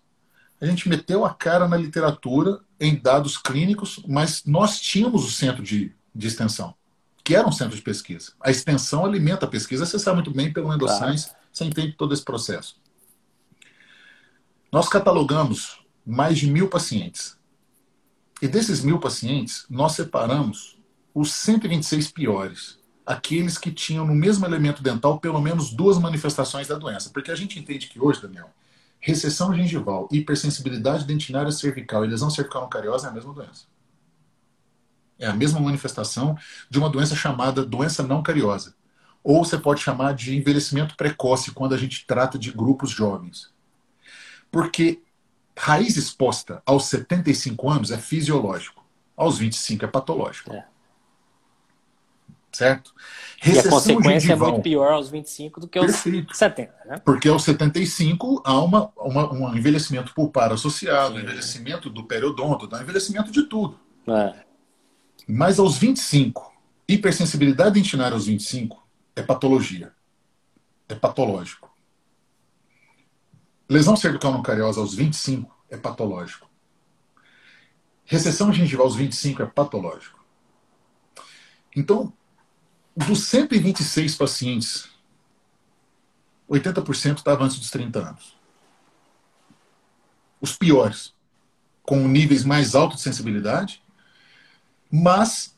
[0.59, 5.63] a gente meteu a cara na literatura em dados clínicos, mas nós tínhamos o centro
[5.63, 6.75] de, de extensão,
[7.23, 8.33] que era um centro de pesquisa.
[8.41, 11.39] A extensão alimenta a pesquisa, você sabe muito bem pelo Endoscience, claro.
[11.53, 12.81] você entende todo esse processo.
[14.69, 15.80] Nós catalogamos
[16.11, 17.37] mais de mil pacientes.
[18.41, 20.77] E desses mil pacientes, nós separamos
[21.13, 26.75] os 126 piores, aqueles que tinham no mesmo elemento dental pelo menos duas manifestações da
[26.75, 27.09] doença.
[27.09, 28.49] Porque a gente entende que hoje, Daniel,
[29.01, 33.65] Recessão gengival, hipersensibilidade dentinária cervical e lesão cervical cariosa é a mesma doença.
[35.17, 36.37] É a mesma manifestação
[36.69, 38.75] de uma doença chamada doença não cariosa.
[39.23, 43.51] Ou você pode chamar de envelhecimento precoce quando a gente trata de grupos jovens.
[44.51, 45.01] Porque
[45.61, 48.83] raiz exposta aos 75 anos é fisiológico,
[49.15, 50.53] aos 25 é patológico.
[50.53, 50.65] É
[52.51, 52.93] certo?
[53.39, 56.35] Recessão e a consequência gengival, é muito pior aos 25 do que aos Perfeito.
[56.35, 57.01] 70, né?
[57.03, 61.21] Porque aos 75 há uma, uma, um envelhecimento pulpar associado, Sim.
[61.21, 63.79] envelhecimento do periodonto, dá envelhecimento de tudo.
[64.07, 64.33] É.
[65.27, 66.51] Mas aos 25,
[66.87, 69.93] hipersensibilidade dentinária aos 25 é patologia.
[70.89, 71.70] É patológico.
[73.71, 76.45] Lesão cervical cariosa aos 25 é patológico.
[78.03, 80.19] Recessão gengival aos 25 é patológico.
[81.73, 82.11] Então,
[82.93, 84.89] dos 126 pacientes
[86.49, 88.37] 80% estava antes dos 30 anos.
[90.41, 91.13] Os piores,
[91.81, 93.81] com níveis mais altos de sensibilidade,
[94.91, 95.57] mas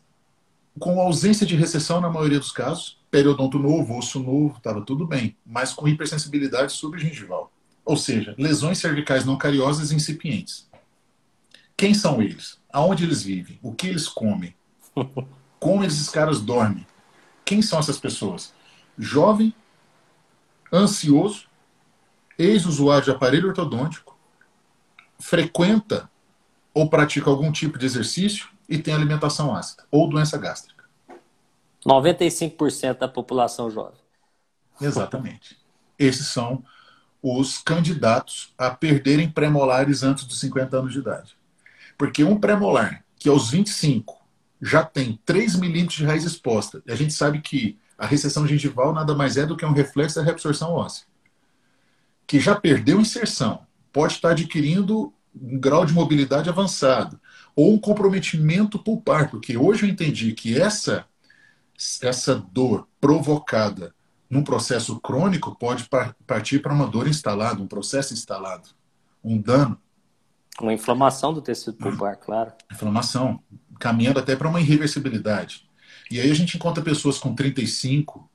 [0.78, 5.36] com ausência de recessão na maioria dos casos, periodonto novo, osso novo, estava tudo bem,
[5.44, 7.52] mas com hipersensibilidade subgengival.
[7.86, 10.70] Ou seja, lesões cervicais não cariosas incipientes.
[11.76, 12.60] Quem são eles?
[12.72, 13.60] Aonde eles vivem?
[13.62, 14.56] O que eles comem?
[15.60, 16.86] Como esses caras dormem?
[17.44, 18.54] Quem são essas pessoas?
[18.98, 19.54] Jovem,
[20.72, 21.48] ansioso,
[22.38, 24.18] ex-usuário de aparelho ortodôntico,
[25.20, 26.10] frequenta
[26.74, 30.84] ou pratica algum tipo de exercício e tem alimentação ácida ou doença gástrica.
[31.86, 34.00] 95% da população jovem.
[34.80, 35.58] Exatamente.
[36.00, 36.64] Esses são
[37.24, 41.38] os candidatos a perderem premolares antes dos 50 anos de idade.
[41.98, 44.22] Porque um premolar que aos 25
[44.62, 48.94] já tem 3 milímetros de raiz exposta, e a gente sabe que a recessão gengival
[48.94, 51.06] nada mais é do que um reflexo da reabsorção óssea,
[52.28, 57.20] que já perdeu inserção, pode estar adquirindo um grau de mobilidade avançado,
[57.56, 61.06] ou um comprometimento pulpar, porque hoje eu entendi que essa,
[62.02, 63.94] essa dor provocada
[64.34, 65.88] num processo crônico pode
[66.26, 68.70] partir para uma dor instalada, um processo instalado,
[69.24, 69.80] um dano.
[70.60, 72.52] Uma inflamação do tecido pulpar, claro.
[72.72, 73.40] Inflamação,
[73.80, 75.70] caminhando até para uma irreversibilidade.
[76.10, 78.28] E aí a gente encontra pessoas com 35,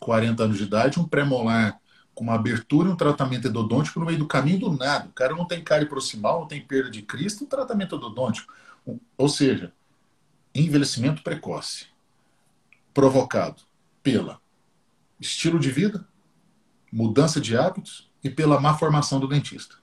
[0.00, 1.78] 40 anos de idade, um pré-molar
[2.14, 5.08] com uma abertura e um tratamento endodôntico no meio do caminho do nada.
[5.08, 8.52] O cara não tem cárie proximal, não tem perda de crista, um tratamento endodôntico.
[9.18, 9.70] Ou seja,
[10.54, 11.86] envelhecimento precoce,
[12.94, 13.62] provocado
[14.02, 14.41] pela
[15.22, 16.06] estilo de vida,
[16.92, 19.76] mudança de hábitos e pela má formação do dentista.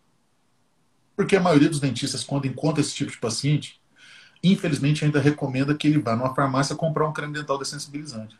[1.15, 3.82] Porque a maioria dos dentistas, quando encontra esse tipo de paciente,
[4.43, 8.38] infelizmente ainda recomenda que ele vá numa farmácia comprar um creme dental dessensibilizante.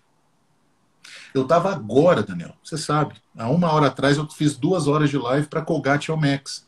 [1.34, 5.18] Eu estava agora, Daniel, você sabe, há uma hora atrás eu fiz duas horas de
[5.18, 6.68] live para Colgate Max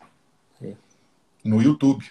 [1.43, 2.05] no YouTube.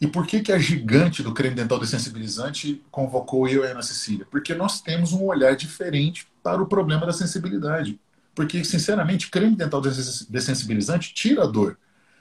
[0.00, 3.82] E por que, que a gigante do creme dental dessensibilizante convocou eu e a Ana
[3.82, 4.26] Cecília?
[4.30, 8.00] Porque nós temos um olhar diferente para o problema da sensibilidade.
[8.34, 11.78] Porque, sinceramente, creme dental dessensibilizante tira a dor.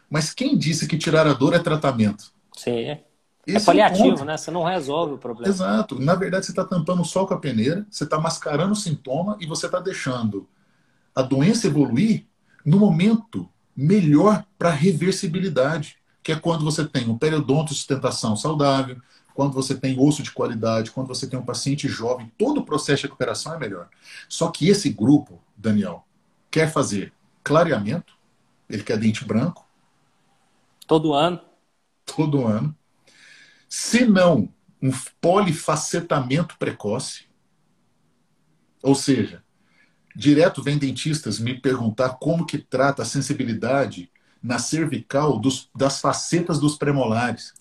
[0.10, 2.32] Mas quem disse que tirar a dor é tratamento?
[2.56, 2.86] Sim.
[2.86, 3.04] É
[3.46, 4.38] Esse é paliativo, é né?
[4.38, 5.48] Você não resolve o problema.
[5.48, 6.00] Exato.
[6.00, 9.38] Na verdade, você está tampando o sol com a peneira, você está mascarando o sintoma
[9.40, 10.48] e você está deixando
[11.16, 12.26] a doença evoluir
[12.66, 19.02] no momento melhor para reversibilidade que é quando você tem um periodonto de sustentação saudável,
[19.40, 22.98] quando você tem osso de qualidade, quando você tem um paciente jovem, todo o processo
[22.98, 23.88] de recuperação é melhor.
[24.28, 26.06] Só que esse grupo, Daniel,
[26.52, 28.18] quer fazer clareamento,
[28.70, 29.66] ele quer dente branco.
[30.86, 31.40] Todo ano.
[32.06, 32.76] Todo ano.
[33.70, 37.24] Se não, um polifacetamento precoce.
[38.84, 39.42] Ou seja,
[40.14, 44.12] direto vem dentistas me perguntar como que trata a sensibilidade
[44.44, 47.54] na cervical dos, das facetas dos premolares.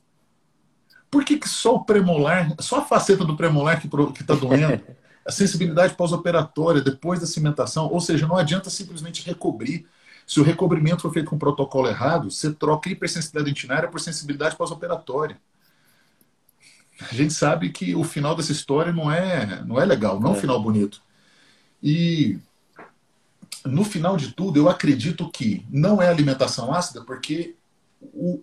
[1.10, 3.86] Por que, que só o premolar, só a faceta do premolar que
[4.20, 4.82] está doendo?
[5.26, 9.86] A sensibilidade pós-operatória, depois da cimentação, ou seja, não adianta simplesmente recobrir.
[10.26, 14.56] Se o recobrimento for feito com o protocolo errado, você troca hipersensibilidade dentinária por sensibilidade
[14.56, 15.38] pós-operatória.
[16.98, 20.32] A gente sabe que o final dessa história não é, não é legal, não é
[20.32, 21.02] um final bonito.
[21.82, 22.38] E
[23.64, 27.54] no final de tudo, eu acredito que não é alimentação ácida, porque
[28.00, 28.40] o,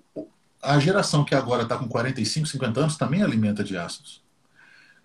[0.65, 4.23] a geração que agora está com 45, 50 anos também alimenta de ácidos.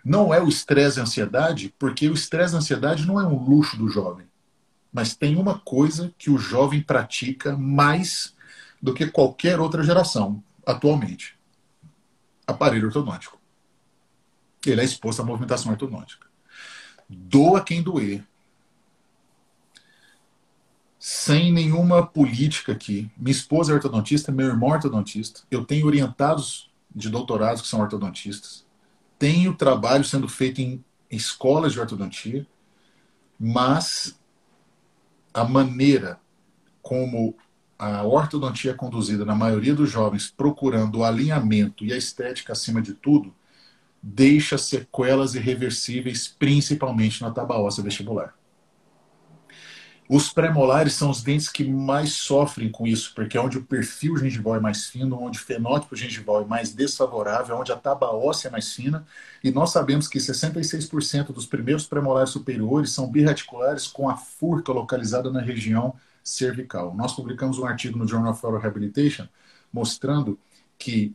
[0.04, 3.26] Não é o estresse e a ansiedade, porque o estresse e a ansiedade não é
[3.26, 4.26] um luxo do jovem.
[4.92, 8.34] Mas tem uma coisa que o jovem pratica mais
[8.82, 11.38] do que qualquer outra geração atualmente:
[12.46, 13.38] aparelho ortodôntico.
[14.66, 16.26] Ele é exposto à movimentação ortodôntica.
[17.08, 18.24] Doa quem doer,
[21.00, 23.10] sem nenhuma política aqui.
[23.16, 25.40] Minha esposa é ortodontista, meu irmão é ortodontista.
[25.50, 28.66] Eu tenho orientados de doutorados que são ortodontistas.
[29.18, 32.46] Tenho trabalho sendo feito em escolas de ortodontia,
[33.38, 34.20] mas
[35.32, 36.20] a maneira
[36.82, 37.34] como
[37.78, 42.82] a ortodontia é conduzida na maioria dos jovens, procurando o alinhamento e a estética acima
[42.82, 43.34] de tudo,
[44.02, 48.34] deixa sequelas irreversíveis, principalmente na tábua óssea vestibular.
[50.12, 54.16] Os premolares são os dentes que mais sofrem com isso, porque é onde o perfil
[54.16, 58.48] gengival é mais fino, onde o fenótipo gengival é mais desfavorável, onde a tábua óssea
[58.48, 59.06] é mais fina.
[59.44, 65.30] E nós sabemos que 66% dos primeiros premolares superiores são birraticulares com a furca localizada
[65.30, 65.94] na região
[66.24, 66.92] cervical.
[66.92, 69.28] Nós publicamos um artigo no Journal of Oral Rehabilitation
[69.72, 70.36] mostrando
[70.76, 71.14] que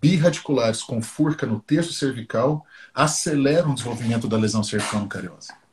[0.00, 5.63] birradiculares com furca no terço cervical aceleram o desenvolvimento da lesão cervical cariosa.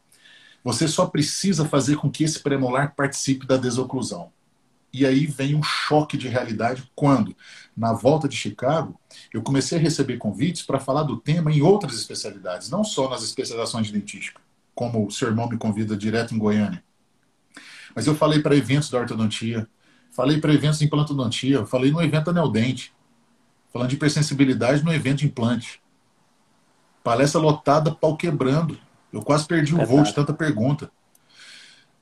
[0.64, 4.32] Você só precisa fazer com que esse premolar participe da desoclusão.
[4.94, 7.36] E aí vem um choque de realidade quando,
[7.76, 9.00] na volta de Chicago,
[9.34, 13.24] eu comecei a receber convites para falar do tema em outras especialidades, não só nas
[13.24, 14.42] especializações de dentística,
[14.76, 16.84] como o seu irmão me convida direto em Goiânia.
[17.96, 19.68] Mas eu falei para eventos da ortodontia,
[20.12, 22.94] falei para eventos de implantodontia, falei no evento da Neodente,
[23.72, 25.82] falando de hipersensibilidade no evento de implante.
[27.04, 28.78] Palestra lotada, pau quebrando.
[29.12, 30.92] Eu quase perdi o voo de tanta pergunta.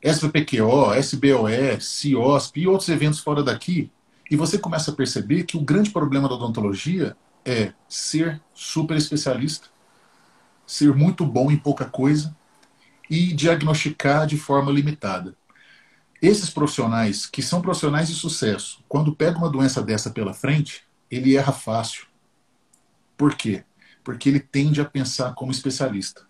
[0.02, 3.92] SVPQO, SBOE, CIOSP e outros eventos fora daqui,
[4.32, 9.68] e você começa a perceber que o grande problema da odontologia é ser super especialista,
[10.66, 12.36] ser muito bom em pouca coisa
[13.10, 15.36] e diagnosticar de forma limitada.
[16.22, 21.36] Esses profissionais, que são profissionais de sucesso, quando pega uma doença dessa pela frente, ele
[21.36, 22.06] erra fácil.
[23.18, 23.64] Por quê?
[24.04, 26.29] Porque ele tende a pensar como especialista.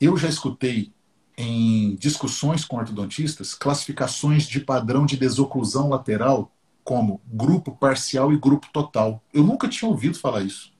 [0.00, 0.92] Eu já escutei
[1.36, 6.50] em discussões com ortodontistas classificações de padrão de desoclusão lateral
[6.82, 9.22] como grupo parcial e grupo total.
[9.32, 10.72] Eu nunca tinha ouvido falar isso.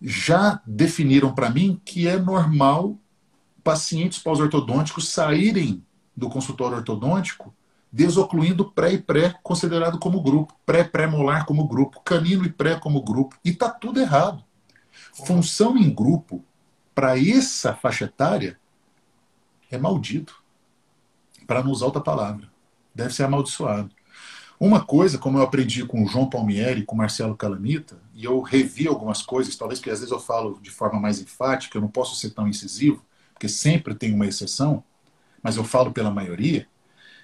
[0.00, 2.98] Já definiram para mim que é normal
[3.62, 5.84] pacientes pós-ortodônticos saírem
[6.16, 7.54] do consultório ortodôntico
[7.90, 13.36] desocluindo pré e pré considerado como grupo, pré-pré-molar como grupo, canino e pré como grupo.
[13.44, 14.42] E está tudo errado.
[15.12, 16.44] Função em grupo
[16.94, 18.58] para essa faixa etária
[19.70, 20.42] é maldito.
[21.46, 22.48] Para não usar outra palavra.
[22.94, 23.90] Deve ser amaldiçoado.
[24.58, 28.24] Uma coisa, como eu aprendi com o João Palmieri e com o Marcelo Calamita, e
[28.24, 31.82] eu revi algumas coisas, talvez porque às vezes eu falo de forma mais enfática, eu
[31.82, 34.82] não posso ser tão incisivo, porque sempre tem uma exceção,
[35.42, 36.68] mas eu falo pela maioria,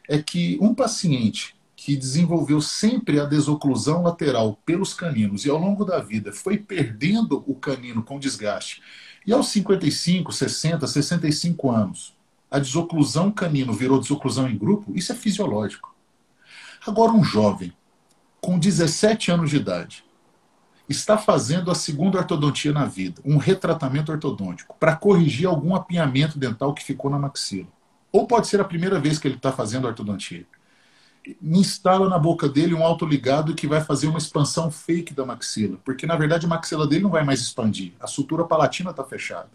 [0.09, 5.85] é que um paciente que desenvolveu sempre a desoclusão lateral pelos caninos e ao longo
[5.85, 8.83] da vida foi perdendo o canino com desgaste
[9.26, 12.14] e aos 55, 60, 65 anos,
[12.50, 15.94] a desoclusão canino virou desoclusão em grupo, isso é fisiológico.
[16.87, 17.72] Agora, um jovem
[18.40, 20.04] com 17 anos de idade
[20.88, 26.74] está fazendo a segunda ortodontia na vida, um retratamento ortodôntico, para corrigir algum apinhamento dental
[26.74, 27.68] que ficou na maxila.
[28.11, 30.44] Ou pode ser a primeira vez que ele está fazendo ortodontia.
[31.42, 36.06] Instala na boca dele um autoligado que vai fazer uma expansão fake da maxila, porque
[36.06, 39.50] na verdade a maxila dele não vai mais expandir, a sutura palatina está fechada.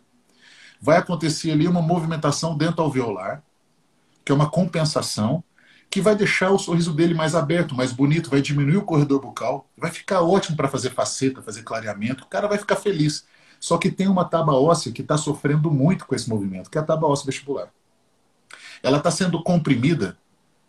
[0.79, 3.43] Vai acontecer ali uma movimentação dentro alveolar,
[4.23, 5.43] que é uma compensação,
[5.89, 9.67] que vai deixar o sorriso dele mais aberto, mais bonito, vai diminuir o corredor bucal,
[9.77, 13.25] vai ficar ótimo para fazer faceta, fazer clareamento, o cara vai ficar feliz.
[13.59, 16.81] Só que tem uma tábua óssea que está sofrendo muito com esse movimento, que é
[16.81, 17.69] a tábua óssea vestibular.
[18.83, 20.17] Ela está sendo comprimida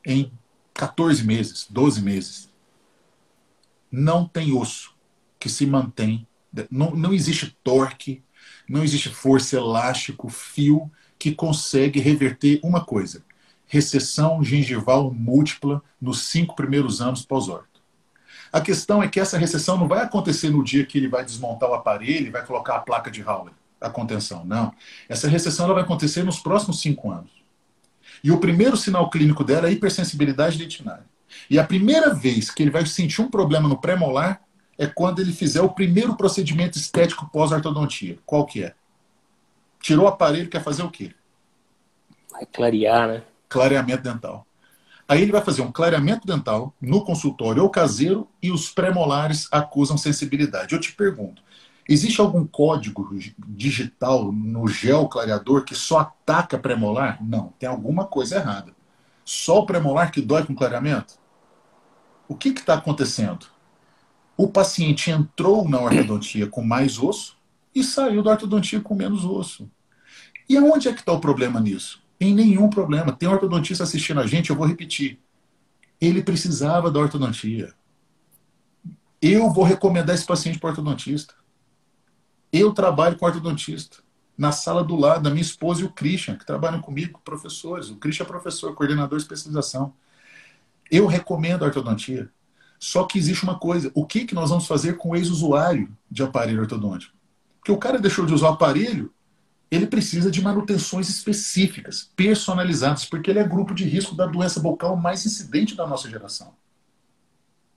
[0.05, 0.33] em
[0.77, 2.51] 14 meses, 12 meses.
[3.91, 4.95] Não tem osso
[5.39, 6.27] que se mantém.
[6.71, 8.23] Não, não existe torque,
[8.69, 13.25] não existe força elástico, fio que consegue reverter uma coisa:
[13.67, 17.81] recessão gengival múltipla nos cinco primeiros anos pós-orto.
[18.53, 21.69] A questão é que essa recessão não vai acontecer no dia que ele vai desmontar
[21.69, 24.45] o aparelho e vai colocar a placa de Howler, a contenção.
[24.45, 24.73] Não.
[25.09, 27.46] Essa recessão ela vai acontecer nos próximos cinco anos.
[28.23, 31.05] E o primeiro sinal clínico dela é hipersensibilidade dentinária.
[31.51, 34.41] E a primeira vez que ele vai sentir um problema no pré-molar
[34.79, 38.19] é quando ele fizer o primeiro procedimento estético pós-ortodontia.
[38.27, 38.75] Qual que é?
[39.81, 41.15] Tirou o aparelho, quer fazer o quê?
[42.31, 43.23] Vai clarear, né?
[43.49, 44.47] Clareamento dental.
[45.09, 49.97] Aí ele vai fazer um clareamento dental no consultório ou caseiro e os pré-molares acusam
[49.97, 50.75] sensibilidade.
[50.75, 51.43] Eu te pergunto,
[51.89, 57.23] Existe algum código digital no gel clareador que só ataca premolar?
[57.23, 58.75] Não, tem alguma coisa errada.
[59.25, 61.15] Só o premolar que dói com clareamento?
[62.29, 63.47] O que está acontecendo?
[64.37, 67.37] O paciente entrou na ortodontia com mais osso
[67.75, 69.71] e saiu da ortodontia com menos osso.
[70.49, 72.03] E aonde é que está o problema nisso?
[72.21, 73.13] Em nenhum problema.
[73.13, 75.19] Tem ortodontista assistindo a gente, eu vou repetir.
[76.01, 77.73] Ele precisava da ortodontia.
[79.23, 81.35] Eu vou recomendar esse paciente para ortodontista.
[82.59, 83.99] Eu trabalho com ortodontista.
[84.37, 87.91] Na sala do lado, da minha esposa e o Christian, que trabalham comigo, professores.
[87.91, 89.93] O Christian é professor, coordenador de especialização.
[90.91, 92.31] Eu recomendo a ortodontia.
[92.79, 96.23] Só que existe uma coisa: o que, que nós vamos fazer com o ex-usuário de
[96.23, 97.15] aparelho ortodôntico?
[97.59, 99.13] Porque o cara deixou de usar o aparelho,
[99.71, 104.97] ele precisa de manutenções específicas, personalizadas, porque ele é grupo de risco da doença bucal
[104.97, 106.55] mais incidente da nossa geração.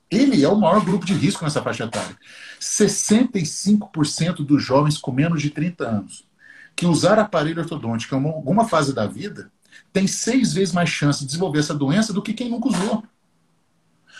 [0.10, 2.18] Ele é o maior grupo de risco nessa faixa etária.
[2.60, 6.28] 65% dos jovens com menos de 30 anos
[6.76, 9.52] que usaram aparelho ortodôntico em alguma fase da vida
[9.92, 13.04] tem seis vezes mais chance de desenvolver essa doença do que quem nunca usou.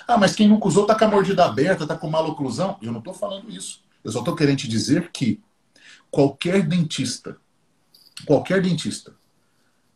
[0.08, 2.78] Ah, mas quem nunca usou está com a mordida aberta, está com maloclusão.
[2.82, 3.82] Eu não estou falando isso.
[4.04, 5.40] Eu só estou querendo te dizer que
[6.12, 7.38] qualquer dentista
[8.26, 9.16] qualquer dentista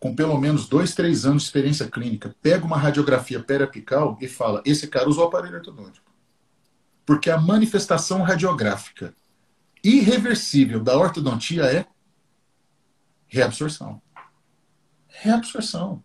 [0.04, 4.62] com pelo menos dois, três anos de experiência clínica pega uma radiografia periapical e fala:
[4.66, 6.12] esse cara usou aparelho ortodôntico.
[7.06, 9.14] Porque a manifestação radiográfica
[9.82, 11.86] irreversível da ortodontia é
[13.30, 14.02] reabsorção.
[15.08, 16.04] Reabsorção.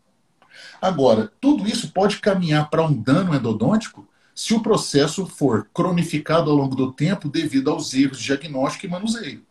[0.81, 6.57] Agora, tudo isso pode caminhar para um dano endodôntico se o processo for cronificado ao
[6.57, 9.45] longo do tempo devido aos erros de diagnóstico e manuseio.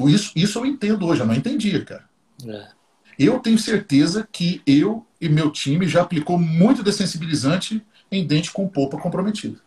[0.00, 2.06] Isso, isso eu entendo hoje, eu não entendia, cara.
[2.46, 2.81] É.
[3.18, 8.68] Eu tenho certeza que eu e meu time já aplicou muito dessensibilizante em dente com
[8.68, 9.58] polpa comprometida.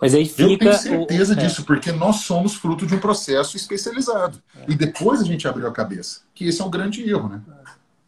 [0.00, 0.42] Mas aí fica.
[0.42, 1.36] Eu tenho certeza o...
[1.36, 1.64] disso, é.
[1.64, 4.42] porque nós somos fruto de um processo especializado.
[4.56, 4.72] É.
[4.72, 6.22] E depois a gente abriu a cabeça.
[6.34, 7.42] Que esse é um grande erro, né?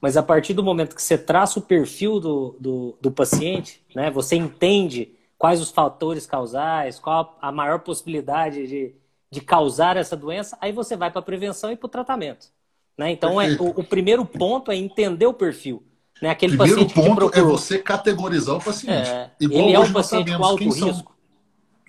[0.01, 4.11] Mas a partir do momento que você traça o perfil do, do, do paciente, né,
[4.11, 8.95] você entende quais os fatores causais, qual a maior possibilidade de,
[9.31, 12.49] de causar essa doença, aí você vai para a prevenção e para o tratamento.
[12.97, 13.13] Né?
[13.13, 15.83] Então, é, o, o, primeiro ponto é entender o perfil.
[16.21, 16.31] Né?
[16.31, 19.09] Aquele primeiro paciente ponto é você categorizar o paciente.
[19.09, 20.81] É, ele é um paciente com alto risco.
[20.81, 21.05] São,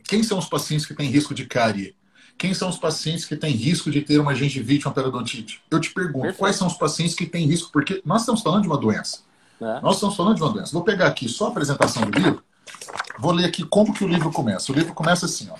[0.03, 1.95] quem são os pacientes que têm risco de cárie?
[2.37, 5.61] Quem são os pacientes que têm risco de ter uma gengivite, uma periodontite?
[5.71, 6.37] Eu te pergunto, Perfeito.
[6.37, 7.71] quais são os pacientes que têm risco?
[7.71, 9.23] Porque nós estamos falando de uma doença.
[9.59, 9.81] É.
[9.81, 10.71] Nós estamos falando de uma doença.
[10.71, 12.43] Vou pegar aqui só a apresentação do livro.
[13.17, 14.71] Vou ler aqui como que o livro começa.
[14.71, 15.55] O livro começa assim, ó.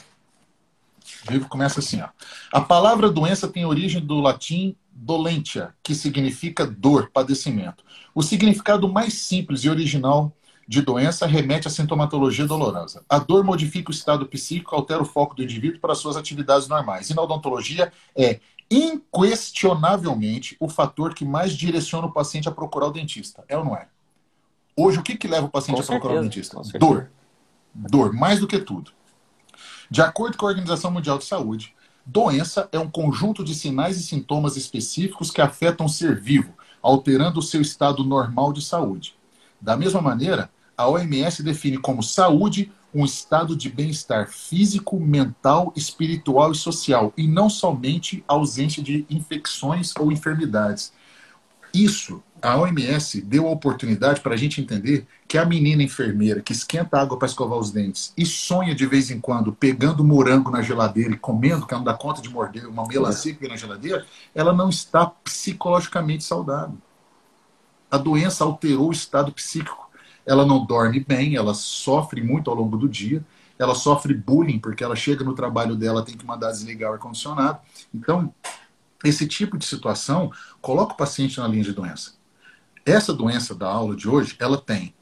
[1.28, 2.10] O livro começa assim, ó.
[2.54, 7.84] A palavra doença tem origem do latim dolentia, que significa dor, padecimento.
[8.16, 10.36] O significado mais simples e original
[10.68, 13.06] de doença remete à sintomatologia dolorosa.
[13.08, 17.10] A dor modifica o estado psíquico, altera o foco do indivíduo para suas atividades normais.
[17.10, 18.40] E na odontologia é
[18.70, 23.46] inquestionavelmente o fator que mais direciona o paciente a procurar o dentista.
[23.48, 23.88] É ou não é?
[24.76, 26.62] Hoje, o que, que leva o paciente com a certeza, procurar o dentista?
[26.78, 27.10] Dor.
[27.74, 28.92] Dor, mais do que tudo.
[29.90, 31.74] De acordo com a Organização Mundial de Saúde,
[32.08, 37.40] doença é um conjunto de sinais e sintomas específicos que afetam o ser vivo, alterando
[37.40, 39.14] o seu estado normal de saúde.
[39.60, 46.54] Da mesma maneira, a OMS define como saúde um estado de bem-estar físico, mental, espiritual
[46.54, 50.94] e social, e não somente ausência de infecções ou enfermidades.
[51.74, 56.54] Isso, a OMS deu a oportunidade para a gente entender que a menina enfermeira que
[56.54, 60.62] esquenta água para escovar os dentes e sonha de vez em quando pegando morango na
[60.62, 64.70] geladeira e comendo, que não dá conta de morder uma vem na geladeira, ela não
[64.70, 66.78] está psicologicamente saudável.
[67.90, 69.88] A doença alterou o estado psíquico
[70.28, 73.26] ela não dorme bem, ela sofre muito ao longo do dia,
[73.58, 77.60] ela sofre bullying, porque ela chega no trabalho dela, tem que mandar desligar o ar-condicionado.
[77.96, 78.32] Então,
[79.06, 80.30] esse tipo de situação
[80.62, 82.17] coloca o paciente na linha de doença.
[82.88, 84.96] Essa doença da aula de hoje, ela tem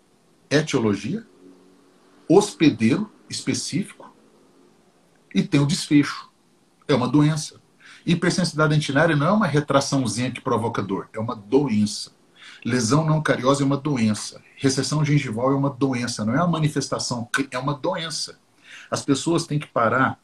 [0.49, 1.23] etiologia,
[2.27, 4.11] hospedeiro específico
[5.35, 6.31] e tem o desfecho.
[6.87, 7.61] É uma doença.
[8.03, 12.11] Hipersensibilidade dentinária não é uma retraçãozinha que provoca dor, é uma doença.
[12.65, 14.41] Lesão não cariosa é uma doença.
[14.55, 18.39] Recessão gengival é uma doença, não é uma manifestação, é uma doença.
[18.89, 20.19] As pessoas têm que parar,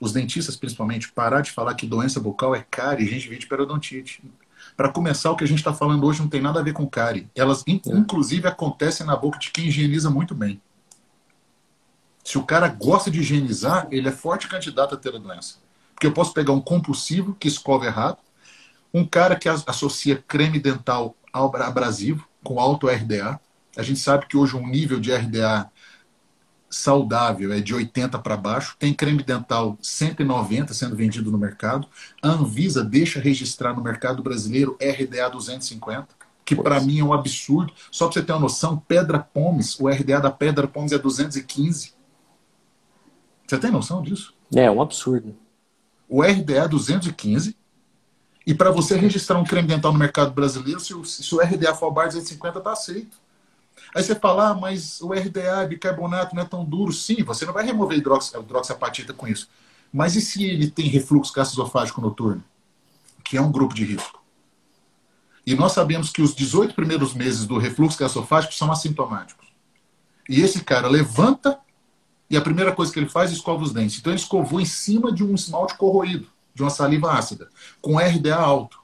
[0.00, 4.22] os dentistas principalmente, parar de falar que doença bucal é cárie, gengivite, periodontite.
[4.76, 6.86] Para começar, o que a gente está falando hoje não tem nada a ver com
[6.86, 7.28] cárie.
[7.34, 7.72] Elas, é.
[7.72, 10.60] inclusive, acontecem na boca de quem higieniza muito bem.
[12.24, 15.56] Se o cara gosta de higienizar, ele é forte candidato a ter a doença.
[15.94, 18.18] Porque eu posso pegar um compulsivo que escova errado,
[18.94, 23.40] um cara que associa creme dental abrasivo, com alto RDA.
[23.76, 25.70] A gente sabe que hoje um nível de RDA
[26.72, 28.74] saudável é de 80 para baixo.
[28.78, 31.86] Tem creme dental 190 sendo vendido no mercado.
[32.22, 36.08] A Anvisa deixa registrar no mercado brasileiro RDA 250,
[36.44, 37.72] que para mim é um absurdo.
[37.90, 41.92] Só para você ter uma noção, Pedra Pomes, o RDA da Pedra Pomes é 215.
[43.46, 44.34] Você tem noção disso?
[44.54, 45.36] É, um absurdo.
[46.08, 47.56] O RDA 215
[48.46, 51.74] e para você registrar um creme dental no mercado brasileiro, se o, se o RDA
[51.74, 53.21] for abaixo de 250, está aceito.
[53.94, 56.92] Aí você fala, ah, mas o RDA, bicarbonato, não é tão duro.
[56.92, 59.48] Sim, você não vai remover hidrox, hidroxiapatita com isso.
[59.92, 62.42] Mas e se ele tem refluxo gastroesofágico noturno?
[63.22, 64.22] Que é um grupo de risco.
[65.46, 69.48] E nós sabemos que os 18 primeiros meses do refluxo gastroesofágico são assintomáticos.
[70.28, 71.58] E esse cara levanta
[72.30, 73.98] e a primeira coisa que ele faz é escova os dentes.
[73.98, 77.48] Então ele escovou em cima de um esmalte corroído de uma saliva ácida,
[77.80, 78.81] com RDA alto.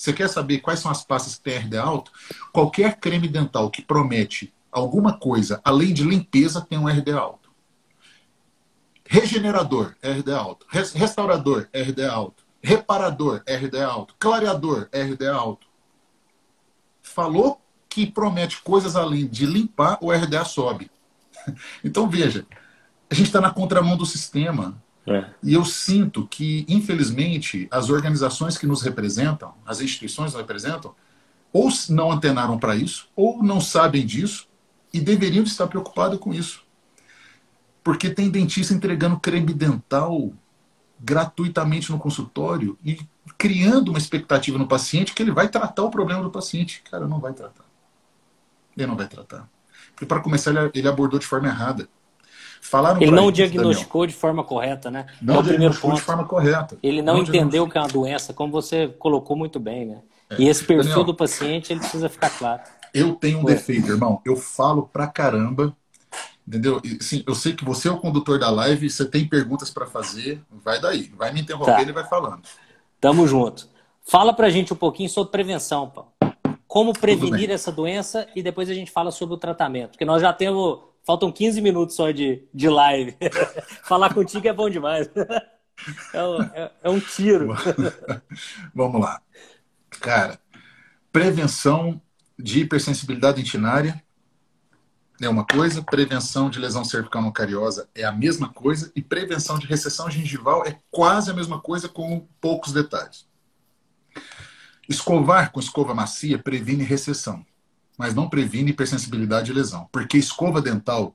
[0.00, 2.10] Você quer saber quais são as pastas que têm RDA alto?
[2.54, 7.50] Qualquer creme dental que promete alguma coisa além de limpeza tem um RDA alto.
[9.04, 10.64] Regenerador, RDA alto.
[10.70, 12.42] Restaurador, RDA alto.
[12.62, 14.14] Reparador, RDA alto.
[14.18, 15.66] Clareador, RDA alto.
[17.02, 20.90] Falou que promete coisas além de limpar, o RDA sobe.
[21.84, 22.46] Então veja,
[23.10, 24.82] a gente está na contramão do sistema.
[25.10, 25.28] É.
[25.42, 30.94] E eu sinto que, infelizmente, as organizações que nos representam, as instituições que nos representam,
[31.52, 34.46] ou não antenaram para isso, ou não sabem disso
[34.92, 36.62] e deveriam estar preocupados com isso.
[37.82, 40.32] Porque tem dentista entregando creme dental
[41.00, 43.00] gratuitamente no consultório e
[43.36, 46.84] criando uma expectativa no paciente que ele vai tratar o problema do paciente.
[46.88, 47.64] Cara, não vai tratar.
[48.76, 49.48] Ele não vai tratar.
[49.90, 51.88] Porque, para começar, ele abordou de forma errada.
[52.60, 54.14] Falaram ele não diagnosticou Daniel.
[54.14, 55.06] de forma correta, né?
[55.20, 56.78] Não é diagnosticou de forma correta.
[56.82, 59.98] Ele não, não entendeu que é uma doença, como você colocou muito bem, né?
[60.28, 60.36] É.
[60.42, 62.62] E esse perfil Daniel, do paciente, ele precisa ficar claro.
[62.92, 64.20] Eu tenho um defeito, irmão.
[64.24, 65.74] Eu falo pra caramba,
[66.46, 66.80] entendeu?
[67.00, 70.40] Sim, eu sei que você é o condutor da live, você tem perguntas para fazer,
[70.64, 71.10] vai daí.
[71.16, 71.82] Vai me interromper tá.
[71.82, 72.42] e vai falando.
[73.00, 73.68] Tamo junto.
[74.02, 76.10] Fala pra gente um pouquinho sobre prevenção, Paulo.
[76.66, 79.90] Como prevenir essa doença e depois a gente fala sobre o tratamento.
[79.90, 80.78] Porque nós já temos
[81.10, 83.16] Faltam 15 minutos só de, de live.
[83.82, 85.10] Falar contigo é bom demais.
[86.12, 87.56] É um, é, é um tiro.
[88.74, 89.22] Vamos lá.
[89.98, 90.38] Cara,
[91.10, 91.98] prevenção
[92.38, 94.04] de hipersensibilidade dentinária
[95.22, 99.58] é uma coisa, prevenção de lesão cervical não cariosa é a mesma coisa e prevenção
[99.58, 103.26] de recessão gengival é quase a mesma coisa com poucos detalhes.
[104.86, 107.42] Escovar com escova macia previne recessão
[108.00, 109.86] mas não previne hipersensibilidade e lesão.
[109.92, 111.14] Porque escova dental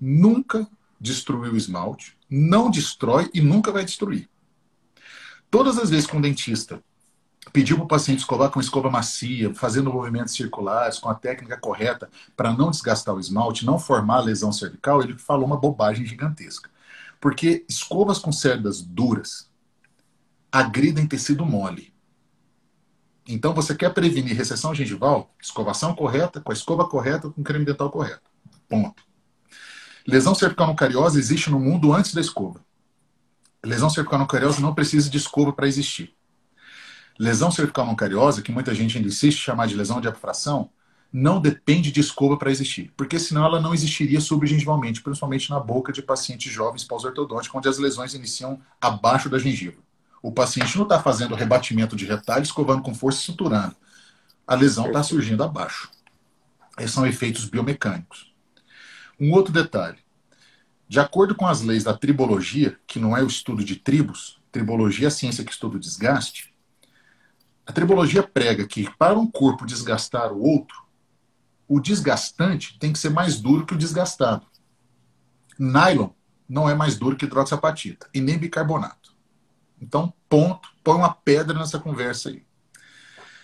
[0.00, 0.64] nunca
[1.00, 4.28] destruiu o esmalte, não destrói e nunca vai destruir.
[5.50, 6.80] Todas as vezes que um dentista
[7.52, 12.08] pediu para o paciente escovar com escova macia, fazendo movimentos circulares, com a técnica correta,
[12.36, 16.70] para não desgastar o esmalte, não formar lesão cervical, ele falou uma bobagem gigantesca.
[17.20, 19.50] Porque escovas com cerdas duras
[20.52, 21.92] agridem tecido mole.
[23.32, 25.32] Então, você quer prevenir recessão gengival?
[25.40, 28.28] Escovação correta, com a escova correta, com creme dental correto.
[28.68, 29.02] Ponto.
[30.06, 32.60] Lesão cervical no cariose existe no mundo antes da escova.
[33.64, 36.12] Lesão cervical no cariose não precisa de escova para existir.
[37.18, 40.70] Lesão cervical não cariose, que muita gente ainda insiste chamar de lesão de abfração,
[41.12, 45.92] não depende de escova para existir, porque senão ela não existiria subgengivalmente, principalmente na boca
[45.92, 49.76] de pacientes jovens pós-ortodônticos, onde as lesões iniciam abaixo da gengiva.
[50.22, 53.76] O paciente não está fazendo rebatimento de retalho, escovando com força e suturando.
[54.46, 55.90] A lesão está surgindo abaixo.
[56.78, 58.32] Esses são efeitos biomecânicos.
[59.18, 59.98] Um outro detalhe.
[60.88, 65.06] De acordo com as leis da tribologia, que não é o estudo de tribos, tribologia
[65.06, 66.52] é a ciência que estuda o desgaste,
[67.66, 70.82] a tribologia prega que para um corpo desgastar o outro,
[71.68, 74.44] o desgastante tem que ser mais duro que o desgastado.
[75.56, 76.10] Nylon
[76.48, 79.09] não é mais duro que hidroxapatita e nem bicarbonato.
[79.80, 82.42] Então, ponto, põe uma pedra nessa conversa aí.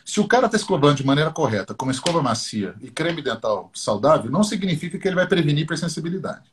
[0.05, 3.70] Se o cara está escovando de maneira correta, com uma escova macia e creme dental
[3.74, 6.53] saudável, não significa que ele vai prevenir hipersensibilidade.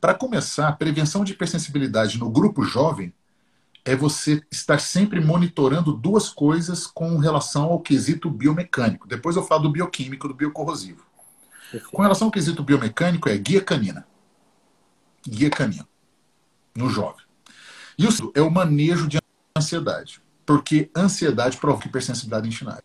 [0.00, 3.14] Para começar, prevenção de hipersensibilidade no grupo jovem
[3.84, 9.08] é você estar sempre monitorando duas coisas com relação ao quesito biomecânico.
[9.08, 11.04] Depois eu falo do bioquímico, do biocorrosivo.
[11.92, 14.06] Com relação ao quesito biomecânico, é guia canina.
[15.26, 15.88] Guia canina.
[16.74, 17.24] No jovem.
[17.96, 19.19] Isso é o manejo de
[19.60, 20.20] ansiedade.
[20.44, 22.84] Porque ansiedade provoca hipersensibilidade dentinária.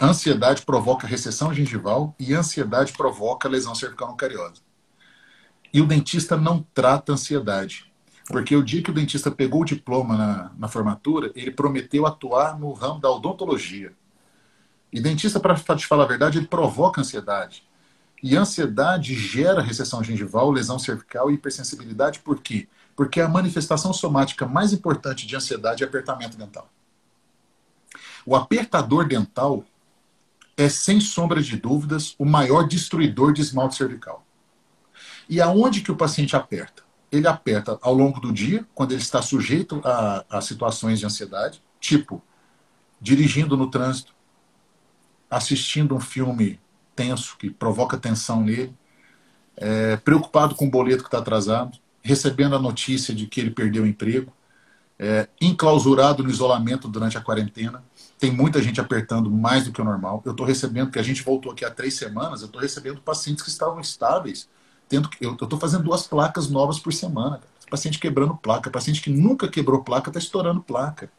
[0.00, 4.60] Ansiedade provoca recessão gengival e ansiedade provoca lesão cervical no cariose.
[5.72, 7.90] E o dentista não trata ansiedade.
[8.28, 12.58] Porque o dia que o dentista pegou o diploma na, na formatura, ele prometeu atuar
[12.58, 13.92] no ramo da odontologia.
[14.92, 17.62] E dentista, para te falar a verdade, ele provoca ansiedade.
[18.22, 22.68] E ansiedade gera recessão gengival, lesão cervical e hipersensibilidade, por quê?
[22.96, 26.68] Porque a manifestação somática mais importante de ansiedade é apertamento dental.
[28.24, 29.64] O apertador dental
[30.56, 34.24] é, sem sombra de dúvidas, o maior destruidor de esmalte cervical.
[35.28, 36.82] E aonde que o paciente aperta?
[37.12, 41.62] Ele aperta ao longo do dia, quando ele está sujeito a, a situações de ansiedade,
[41.78, 42.22] tipo
[43.00, 44.14] dirigindo no trânsito,
[45.30, 46.58] assistindo um filme
[46.94, 48.74] tenso, que provoca tensão nele,
[49.56, 53.82] é, preocupado com o boleto que está atrasado, recebendo a notícia de que ele perdeu
[53.82, 54.32] o emprego,
[54.98, 57.82] é, enclausurado no isolamento durante a quarentena.
[58.18, 60.22] Tem muita gente apertando mais do que o normal.
[60.24, 63.42] Eu estou recebendo, que a gente voltou aqui há três semanas, eu estou recebendo pacientes
[63.42, 64.48] que estavam estáveis.
[64.88, 67.38] Tendo, eu estou fazendo duas placas novas por semana.
[67.38, 67.50] Cara.
[67.68, 68.70] Paciente quebrando placa.
[68.70, 71.10] Paciente que nunca quebrou placa está estourando placa.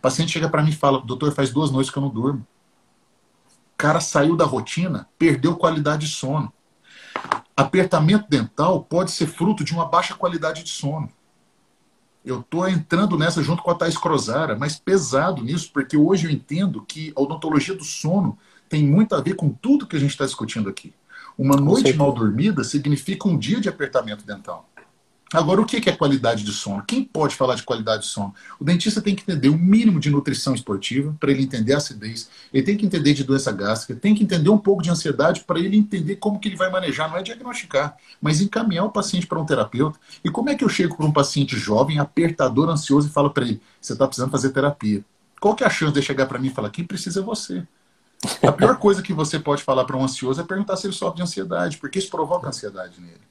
[0.00, 2.46] Paciente chega para mim e fala: Doutor, faz duas noites que eu não durmo.
[3.50, 6.52] O cara saiu da rotina, perdeu qualidade de sono.
[7.56, 11.10] Apertamento dental pode ser fruto de uma baixa qualidade de sono.
[12.24, 16.30] Eu estou entrando nessa junto com a Thais Crozara, mas pesado nisso, porque hoje eu
[16.30, 20.10] entendo que a odontologia do sono tem muito a ver com tudo que a gente
[20.10, 20.94] está discutindo aqui.
[21.36, 24.69] Uma noite mal dormida significa um dia de apertamento dental.
[25.32, 26.82] Agora, o que é qualidade de sono?
[26.84, 28.34] Quem pode falar de qualidade de sono?
[28.58, 32.28] O dentista tem que entender o mínimo de nutrição esportiva para ele entender a acidez,
[32.52, 35.60] ele tem que entender de doença gástrica, tem que entender um pouco de ansiedade para
[35.60, 39.38] ele entender como que ele vai manejar, não é diagnosticar, mas encaminhar o paciente para
[39.38, 40.00] um terapeuta.
[40.24, 43.44] E como é que eu chego para um paciente jovem, apertador, ansioso e falo para
[43.44, 45.04] ele, você está precisando fazer terapia?
[45.40, 47.62] Qual que é a chance de chegar para mim e falar, quem precisa é você?
[48.42, 51.18] A pior coisa que você pode falar para um ansioso é perguntar se ele sofre
[51.18, 53.30] de ansiedade, porque isso provoca ansiedade nele.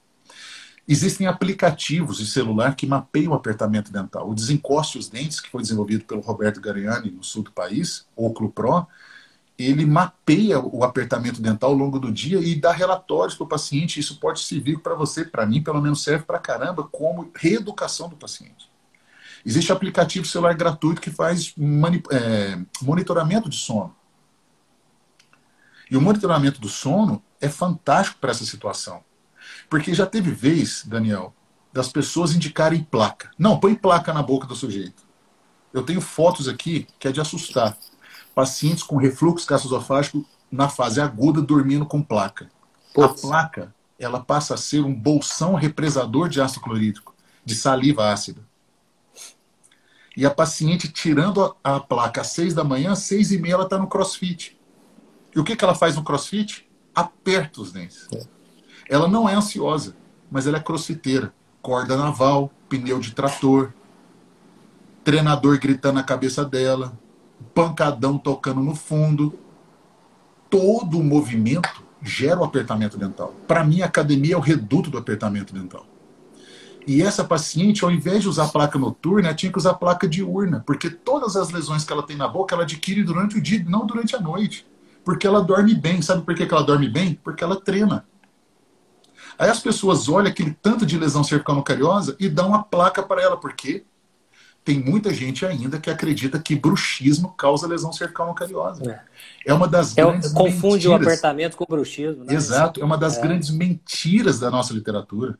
[0.92, 4.28] Existem aplicativos de celular que mapeiam o apertamento dental.
[4.28, 8.50] O Desencoste os Dentes, que foi desenvolvido pelo Roberto Gariani no sul do país, Oclo
[8.50, 8.88] Pro,
[9.56, 14.00] ele mapeia o apertamento dental ao longo do dia e dá relatórios para o paciente.
[14.00, 18.16] Isso pode servir para você, para mim, pelo menos serve para caramba, como reeducação do
[18.16, 18.68] paciente.
[19.46, 21.54] Existe aplicativo celular gratuito que faz
[22.10, 23.94] é, monitoramento de sono.
[25.88, 29.08] E o monitoramento do sono é fantástico para essa situação.
[29.70, 31.32] Porque já teve vez, Daniel,
[31.72, 33.30] das pessoas indicarem placa.
[33.38, 35.04] Não, põe placa na boca do sujeito.
[35.72, 37.78] Eu tenho fotos aqui que é de assustar.
[38.34, 42.50] Pacientes com refluxo gastroesofágico na fase aguda dormindo com placa.
[42.92, 43.24] Putz.
[43.24, 47.14] A placa, ela passa a ser um bolsão represador de ácido clorídrico,
[47.44, 48.42] de saliva ácida.
[50.16, 53.54] E a paciente tirando a, a placa às seis da manhã, às seis e meia
[53.54, 54.60] ela está no crossfit.
[55.34, 56.68] E o que, que ela faz no crossfit?
[56.92, 58.08] Aperta os dentes.
[58.12, 58.39] É.
[58.90, 59.94] Ela não é ansiosa,
[60.28, 61.32] mas ela é crossfiteira.
[61.62, 63.72] Corda naval, pneu de trator,
[65.04, 66.92] treinador gritando na cabeça dela,
[67.54, 69.38] pancadão tocando no fundo.
[70.50, 73.32] Todo o movimento gera o apertamento dental.
[73.46, 75.86] Para mim, a academia é o reduto do apertamento dental.
[76.84, 80.90] E essa paciente, ao invés de usar placa noturna, tinha que usar placa diurna, porque
[80.90, 84.16] todas as lesões que ela tem na boca, ela adquire durante o dia, não durante
[84.16, 84.66] a noite.
[85.04, 86.02] Porque ela dorme bem.
[86.02, 87.14] Sabe por que ela dorme bem?
[87.22, 88.04] Porque ela treina.
[89.40, 93.22] Aí as pessoas olham aquele tanto de lesão cervical cariosa e dão uma placa para
[93.22, 93.84] ela, porque
[94.62, 99.02] tem muita gente ainda que acredita que bruxismo causa lesão cervical cariosa.
[99.46, 99.50] É.
[99.50, 100.90] é uma das é, grandes Confunde mentiras.
[100.90, 102.22] o apertamento com o bruxismo.
[102.22, 102.34] Né?
[102.34, 103.22] Exato, é uma das é.
[103.22, 105.38] grandes mentiras da nossa literatura.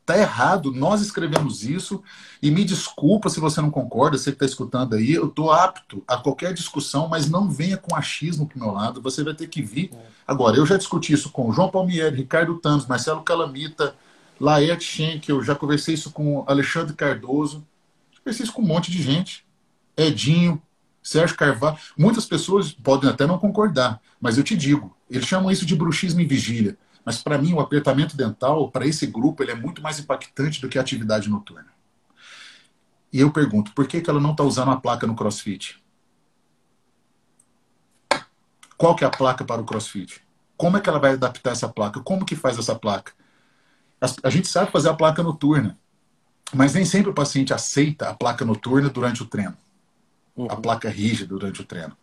[0.00, 2.02] Está errado, nós escrevemos isso
[2.42, 6.02] e me desculpa se você não concorda, você que está escutando aí, eu estou apto
[6.08, 9.62] a qualquer discussão, mas não venha com achismo para meu lado, você vai ter que
[9.62, 9.90] vir.
[10.26, 13.94] Agora, eu já discuti isso com João Palmieri, Ricardo Thanos, Marcelo Calamita,
[14.40, 17.64] Laerte Schenkel, já conversei isso com Alexandre Cardoso,
[18.18, 19.44] conversei isso com um monte de gente,
[19.96, 20.60] Edinho,
[21.02, 25.66] Sérgio Carvalho, muitas pessoas podem até não concordar, mas eu te digo, eles chamam isso
[25.66, 26.76] de bruxismo em vigília.
[27.10, 30.68] Mas para mim, o apertamento dental, para esse grupo, ele é muito mais impactante do
[30.68, 31.66] que a atividade noturna.
[33.12, 35.82] E eu pergunto, por que, que ela não está usando a placa no crossfit?
[38.78, 40.22] Qual que é a placa para o crossfit?
[40.56, 41.98] Como é que ela vai adaptar essa placa?
[41.98, 43.12] Como que faz essa placa?
[44.22, 45.76] A gente sabe fazer a placa noturna,
[46.54, 49.56] mas nem sempre o paciente aceita a placa noturna durante o treino.
[50.36, 50.46] Uhum.
[50.48, 51.96] A placa rígida durante o treino.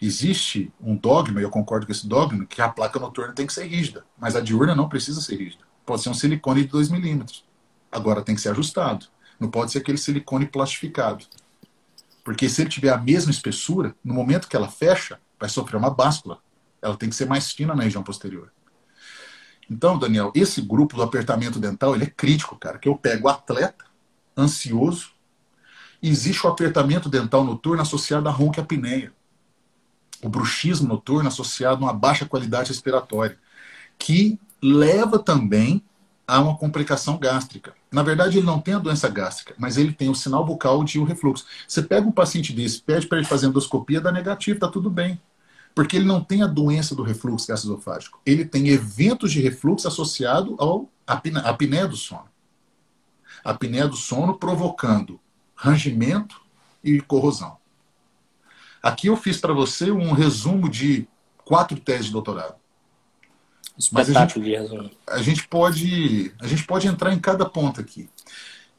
[0.00, 3.52] Existe um dogma, e eu concordo com esse dogma, que a placa noturna tem que
[3.52, 5.64] ser rígida, mas a diurna não precisa ser rígida.
[5.84, 7.44] Pode ser um silicone de 2 milímetros.
[7.90, 9.06] Agora tem que ser ajustado.
[9.40, 11.24] Não pode ser aquele silicone plastificado.
[12.22, 15.90] Porque se ele tiver a mesma espessura, no momento que ela fecha, vai sofrer uma
[15.90, 16.38] báscula.
[16.80, 18.52] Ela tem que ser mais fina na região posterior.
[19.68, 22.78] Então, Daniel, esse grupo do apertamento dental, ele é crítico, cara.
[22.78, 23.84] Que eu pego atleta,
[24.36, 25.10] ansioso,
[26.00, 29.12] existe o apertamento dental noturno associado à ronca apneia
[30.22, 33.38] o bruxismo noturno associado a uma baixa qualidade respiratória,
[33.98, 35.82] que leva também
[36.26, 37.74] a uma complicação gástrica.
[37.90, 41.00] Na verdade, ele não tem a doença gástrica, mas ele tem o sinal bucal de
[41.00, 41.46] um refluxo.
[41.66, 45.18] Você pega um paciente desse, pede para ele fazer endoscopia, dá negativo, está tudo bem.
[45.74, 48.20] Porque ele não tem a doença do refluxo gastroesofágico.
[48.26, 52.28] Ele tem eventos de refluxo associado ao apneia do sono.
[53.42, 55.18] Apneia do sono provocando
[55.54, 56.40] rangimento
[56.84, 57.56] e corrosão.
[58.82, 61.06] Aqui eu fiz para você um resumo de
[61.44, 62.54] quatro teses de doutorado.
[63.92, 64.56] Mas a gente,
[65.06, 68.08] a gente pode a gente pode entrar em cada ponto aqui.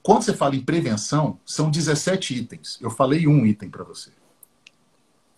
[0.03, 2.77] Quando você fala em prevenção, são 17 itens.
[2.81, 4.11] Eu falei um item para você.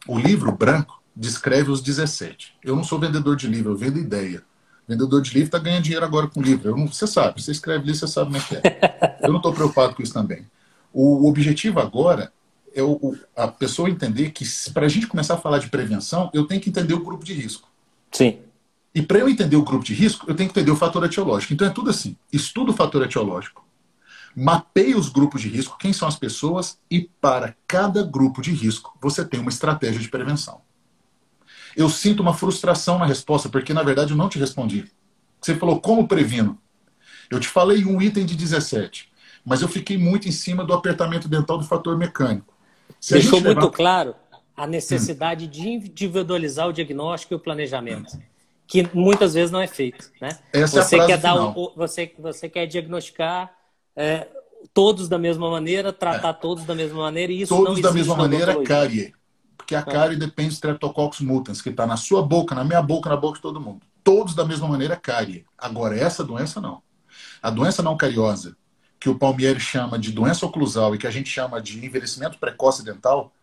[0.07, 2.55] O livro branco descreve os 17.
[2.63, 4.43] Eu não sou vendedor de livro, eu vendo ideia.
[4.87, 6.75] Vendedor de livro está ganhando dinheiro agora com livro.
[6.75, 9.17] Não, você sabe, você escreve livro, você sabe como é que é.
[9.21, 10.45] Eu não estou preocupado com isso também.
[10.91, 12.33] O objetivo agora
[12.73, 16.45] é o, a pessoa entender que para a gente começar a falar de prevenção, eu
[16.45, 17.69] tenho que entender o grupo de risco.
[18.11, 18.39] Sim.
[18.93, 21.53] E para eu entender o grupo de risco, eu tenho que entender o fator etiológico.
[21.53, 23.65] Então é tudo assim: estuda o fator etiológico,
[24.35, 28.97] mapeia os grupos de risco, quem são as pessoas, e para cada grupo de risco
[29.01, 30.61] você tem uma estratégia de prevenção.
[31.75, 34.91] Eu sinto uma frustração na resposta, porque na verdade eu não te respondi.
[35.39, 36.59] Você falou como previno.
[37.29, 39.09] Eu te falei um item de 17.
[39.43, 42.50] Mas eu fiquei muito em cima do apertamento dental do fator mecânico.
[43.01, 43.59] Se Deixou levar...
[43.59, 44.15] muito claro
[44.55, 45.49] a necessidade hum.
[45.49, 48.15] de individualizar o diagnóstico e o planejamento,
[48.67, 50.11] que muitas vezes não é feito.
[50.21, 50.37] Né?
[50.53, 53.51] Essa você, é quer dar o, você, você quer diagnosticar
[53.95, 54.27] é,
[54.71, 56.33] todos da mesma maneira, tratar é.
[56.33, 59.13] todos da mesma maneira, e isso todos não da mesma maneira é cárie.
[59.57, 59.83] Porque a ah.
[59.83, 63.37] cárie depende do Streptococcus mutans, que está na sua boca, na minha boca, na boca
[63.37, 63.81] de todo mundo.
[64.03, 65.43] Todos da mesma maneira é cárie.
[65.57, 66.83] Agora, essa doença não.
[67.41, 68.55] A doença não cariosa,
[69.01, 72.85] que o Palmieri chama de doença oclusal e que a gente chama de envelhecimento precoce
[72.85, 73.33] dental,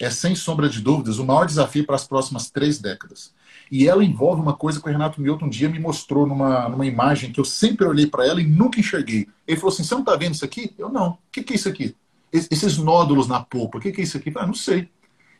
[0.00, 3.32] é, sem sombra de dúvidas, o maior desafio para as próximas três décadas.
[3.70, 6.84] E ela envolve uma coisa que o Renato Milton um dia me mostrou numa, numa
[6.84, 9.28] imagem que eu sempre olhei para ela e nunca enxerguei.
[9.46, 10.74] Ele falou assim: Você não está vendo isso aqui?
[10.76, 11.10] Eu não.
[11.10, 11.94] O que, que é isso aqui?
[12.32, 14.32] Esses nódulos na polpa, o que, que é isso aqui?
[14.34, 14.90] Ah, não sei.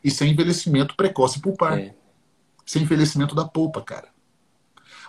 [0.01, 1.77] Isso é envelhecimento precoce pulpar.
[1.77, 1.93] É.
[2.65, 4.07] Isso é envelhecimento da polpa, cara.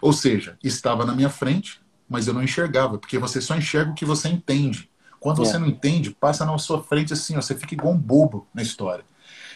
[0.03, 3.95] Ou seja, estava na minha frente, mas eu não enxergava, porque você só enxerga o
[3.95, 4.89] que você entende.
[5.19, 5.45] Quando é.
[5.45, 8.63] você não entende, passa na sua frente assim, ó, você fica igual um bobo na
[8.63, 9.05] história.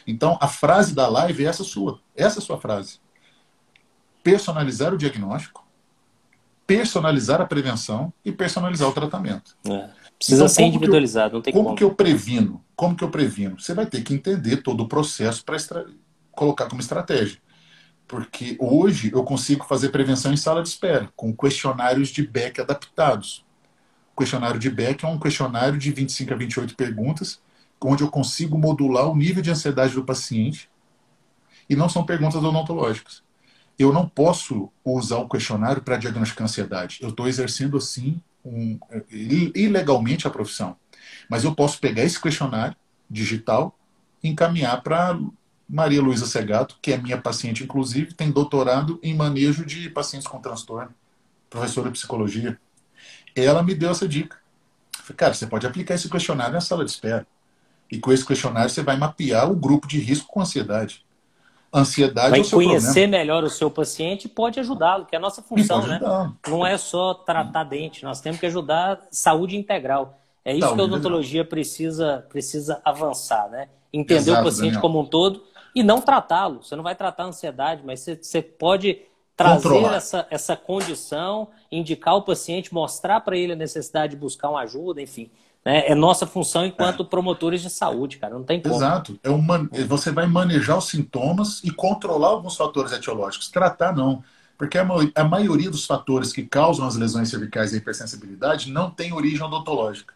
[0.07, 2.01] Então, a frase da live é essa sua.
[2.17, 2.99] Essa é a sua frase.
[4.23, 5.67] Personalizar o diagnóstico,
[6.67, 9.57] personalizar a prevenção e personalizar o tratamento.
[9.65, 9.91] É.
[10.19, 11.65] Precisa então, ser individualizado, eu, não tem como.
[11.65, 12.63] Como que eu previno?
[12.77, 13.59] Como que eu previno?
[13.59, 15.57] Você vai ter que entender todo o processo para
[16.33, 17.39] colocar como estratégia.
[18.11, 23.47] Porque hoje eu consigo fazer prevenção em sala de espera, com questionários de Beck adaptados.
[24.13, 27.41] O questionário de Beck é um questionário de 25 a 28 perguntas
[27.81, 30.69] onde eu consigo modular o nível de ansiedade do paciente
[31.69, 33.23] e não são perguntas odontológicas.
[33.79, 36.99] Eu não posso usar o questionário para diagnosticar ansiedade.
[37.01, 38.77] Eu estou exercendo, assim, um,
[39.55, 40.77] ilegalmente a profissão.
[41.29, 42.77] Mas eu posso pegar esse questionário
[43.09, 43.79] digital
[44.21, 45.17] e encaminhar para
[45.71, 50.41] Maria Luísa Segato, que é minha paciente, inclusive, tem doutorado em manejo de pacientes com
[50.41, 50.93] transtorno,
[51.49, 52.59] professora de psicologia.
[53.37, 54.37] Ela me deu essa dica.
[54.93, 57.25] Falei, cara, você pode aplicar esse questionário na sala de espera.
[57.89, 61.05] E com esse questionário você vai mapear o grupo de risco com ansiedade.
[61.73, 63.19] Ansiedade vai é o seu conhecer problema.
[63.19, 66.01] melhor o seu paciente e pode ajudá-lo, que é a nossa função, né?
[66.49, 70.19] Não é só tratar dente, nós temos que ajudar saúde integral.
[70.45, 73.69] É isso saúde que a odontologia precisa, precisa avançar, né?
[73.93, 74.81] Entender Exato, o paciente Daniel.
[74.81, 75.45] como um todo
[75.75, 76.63] e não tratá-lo.
[76.63, 79.03] Você não vai tratar a ansiedade, mas você, você pode
[79.37, 84.61] trazer essa, essa condição, indicar o paciente, mostrar para ele a necessidade de buscar uma
[84.61, 85.31] ajuda, enfim.
[85.65, 85.87] Né?
[85.87, 87.07] É nossa função enquanto é.
[87.07, 88.35] promotores de saúde, cara.
[88.35, 88.75] Não tem como.
[88.75, 89.19] Exato.
[89.23, 93.49] É uma, você vai manejar os sintomas e controlar alguns fatores etiológicos.
[93.49, 94.23] Tratar, não.
[94.59, 98.91] Porque a, a maioria dos fatores que causam as lesões cervicais e a hipersensibilidade não
[98.91, 100.15] tem origem odontológica.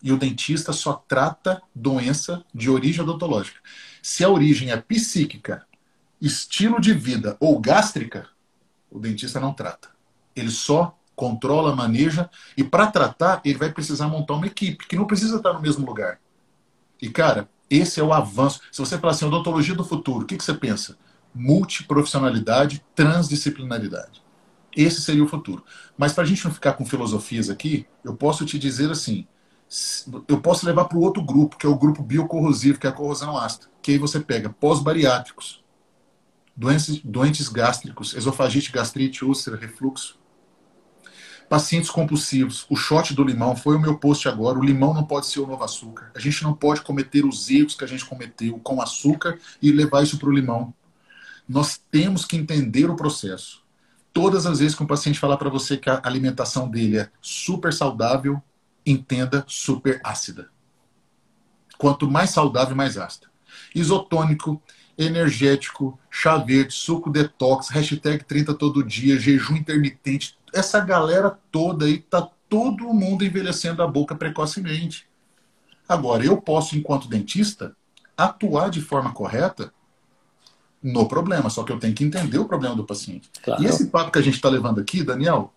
[0.00, 3.58] E o dentista só trata doença de origem odontológica.
[4.04, 5.66] Se a origem é psíquica,
[6.20, 8.28] estilo de vida ou gástrica,
[8.90, 9.88] o dentista não trata.
[10.36, 15.06] Ele só controla, maneja, e para tratar, ele vai precisar montar uma equipe, que não
[15.06, 16.20] precisa estar no mesmo lugar.
[17.00, 18.60] E, cara, esse é o avanço.
[18.70, 20.98] Se você falar assim, odontologia do futuro, o que, que você pensa?
[21.34, 24.22] Multiprofissionalidade, transdisciplinaridade.
[24.76, 25.64] Esse seria o futuro.
[25.96, 29.26] Mas para a gente não ficar com filosofias aqui, eu posso te dizer assim,
[30.28, 32.92] eu posso levar para o outro grupo, que é o grupo biocorrosivo, que é a
[32.92, 33.66] corrosão ácida.
[33.82, 35.64] Que aí você pega pós-bariátricos,
[36.56, 40.18] doentes, doentes gástricos, esofagite, gastrite, úlcera, refluxo,
[41.48, 44.58] Pacientes compulsivos, o shot do limão foi o meu post agora.
[44.58, 46.10] O limão não pode ser o novo açúcar.
[46.14, 50.02] A gente não pode cometer os erros que a gente cometeu com açúcar e levar
[50.02, 50.72] isso para o limão.
[51.46, 53.62] Nós temos que entender o processo.
[54.12, 57.72] Todas as vezes que um paciente falar para você que a alimentação dele é super
[57.72, 58.42] saudável,
[58.84, 60.50] entenda super ácida.
[61.78, 63.26] Quanto mais saudável, mais ácida.
[63.74, 64.62] Isotônico,
[64.96, 71.98] energético, chá verde, suco detox, hashtag 30 todo dia, jejum intermitente, essa galera toda aí
[71.98, 75.08] tá todo mundo envelhecendo a boca precocemente.
[75.88, 77.76] Agora, eu posso, enquanto dentista,
[78.16, 79.72] atuar de forma correta
[80.82, 83.28] no problema, só que eu tenho que entender o problema do paciente.
[83.42, 83.62] Claro.
[83.62, 85.52] E esse papo que a gente está levando aqui, Daniel,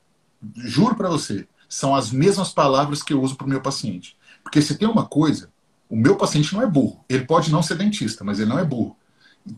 [0.55, 4.15] juro para você, são as mesmas palavras que eu uso para o meu paciente.
[4.43, 5.49] Porque se tem uma coisa,
[5.89, 7.03] o meu paciente não é burro.
[7.09, 8.95] Ele pode não ser dentista, mas ele não é burro.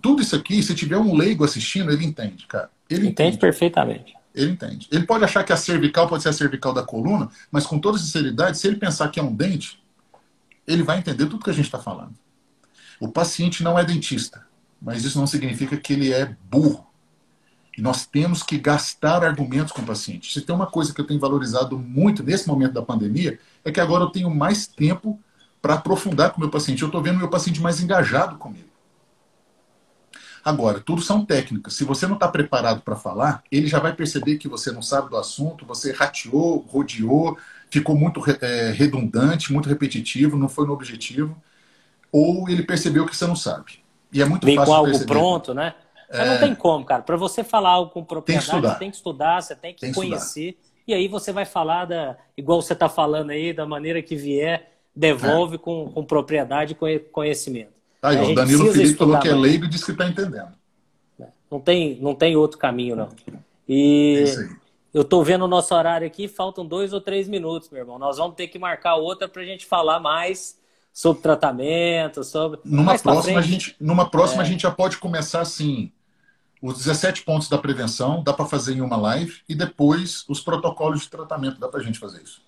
[0.02, 2.70] Tudo isso aqui, se tiver um leigo assistindo, ele entende, cara.
[2.90, 4.14] Ele entende, entende perfeitamente.
[4.34, 4.88] Ele entende.
[4.92, 7.98] Ele pode achar que a cervical pode ser a cervical da coluna, mas com toda
[7.98, 9.82] sinceridade, se ele pensar que é um dente,
[10.68, 12.14] ele vai entender tudo que a gente está falando.
[13.00, 14.46] O paciente não é dentista,
[14.82, 16.88] mas isso não significa que ele é burro.
[17.80, 20.34] E nós temos que gastar argumentos com o paciente.
[20.34, 23.80] Se tem uma coisa que eu tenho valorizado muito nesse momento da pandemia, é que
[23.80, 25.18] agora eu tenho mais tempo
[25.62, 26.82] para aprofundar com o meu paciente.
[26.82, 28.68] Eu estou vendo o meu paciente mais engajado comigo.
[30.44, 31.74] Agora, tudo são técnicas.
[31.74, 35.10] Se você não está preparado para falar, ele já vai perceber que você não sabe
[35.10, 37.38] do assunto, você rateou, rodeou,
[37.70, 41.42] ficou muito é, redundante, muito repetitivo, não foi no objetivo,
[42.12, 43.82] ou ele percebeu que você não sabe.
[44.12, 45.76] E é muito Vem fácil com algo pronto, né?
[46.12, 46.38] Mas não é.
[46.40, 47.04] tem como, cara.
[47.04, 49.94] Para você falar algo com propriedade, tem você tem que estudar, você tem que tem
[49.94, 50.58] conhecer.
[50.88, 54.72] E aí você vai falar da, igual você está falando aí, da maneira que vier,
[54.96, 55.58] devolve é.
[55.60, 57.72] com, com propriedade e conhecimento.
[58.02, 60.58] Aí, o Danilo Felipe falou que é leigo e disse que está entendendo.
[61.52, 63.10] Não tem, não tem outro caminho, não.
[63.68, 64.60] E é
[64.94, 68.00] eu estou vendo o nosso horário aqui, faltam dois ou três minutos, meu irmão.
[68.00, 70.58] Nós vamos ter que marcar outra para a gente falar mais
[70.92, 72.60] sobre tratamento, sobre.
[72.66, 74.46] Numa próxima, a gente, numa próxima é.
[74.46, 75.92] a gente já pode começar assim.
[76.62, 81.02] Os 17 pontos da prevenção dá para fazer em uma live e depois os protocolos
[81.02, 81.60] de tratamento.
[81.60, 82.42] Dá para a gente fazer isso.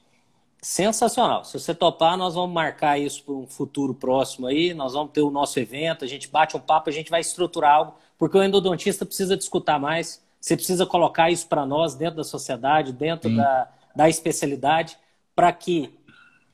[0.62, 1.44] Sensacional.
[1.44, 4.74] Se você topar, nós vamos marcar isso para um futuro próximo aí.
[4.74, 7.74] Nós vamos ter o nosso evento, a gente bate um papo, a gente vai estruturar
[7.74, 10.22] algo, porque o endodontista precisa discutir mais.
[10.40, 14.98] Você precisa colocar isso para nós dentro da sociedade, dentro da, da especialidade,
[15.36, 15.98] para que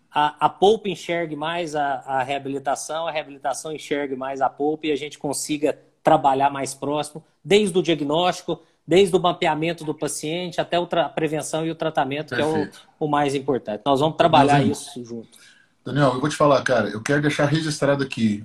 [0.10, 4.91] a, a Poupa enxergue mais a, a reabilitação, a reabilitação enxergue mais a Poupa e
[4.91, 10.76] a gente consiga trabalhar mais próximo, desde o diagnóstico, desde o mapeamento do paciente até
[10.76, 12.72] a prevenção e o tratamento, Perfeito.
[12.72, 13.82] que é o, o, mais importante.
[13.86, 15.30] Nós vamos trabalhar isso junto.
[15.86, 18.43] Daniel, eu vou te falar, cara, eu quero deixar registrado aqui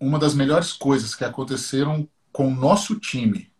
[0.00, 3.50] uma das melhores coisas que aconteceram com o nosso time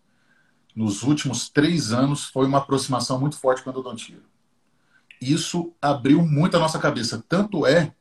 [0.74, 4.20] nos últimos três anos foi uma aproximação muito forte com a endodontia.
[5.20, 7.22] Isso abriu muito a nossa cabeça.
[7.28, 7.92] Tanto é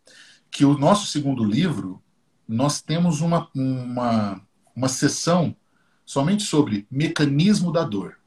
[0.49, 2.01] que o nosso segundo livro,
[2.47, 4.41] nós temos uma, uma
[4.80, 5.53] uma sessão
[6.10, 8.18] somente sobre mecanismo da dor.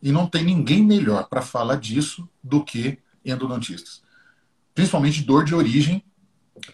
[0.00, 4.02] E não tem ninguém melhor para falar disso do que endodontistas.
[4.72, 6.04] Principalmente dor de origem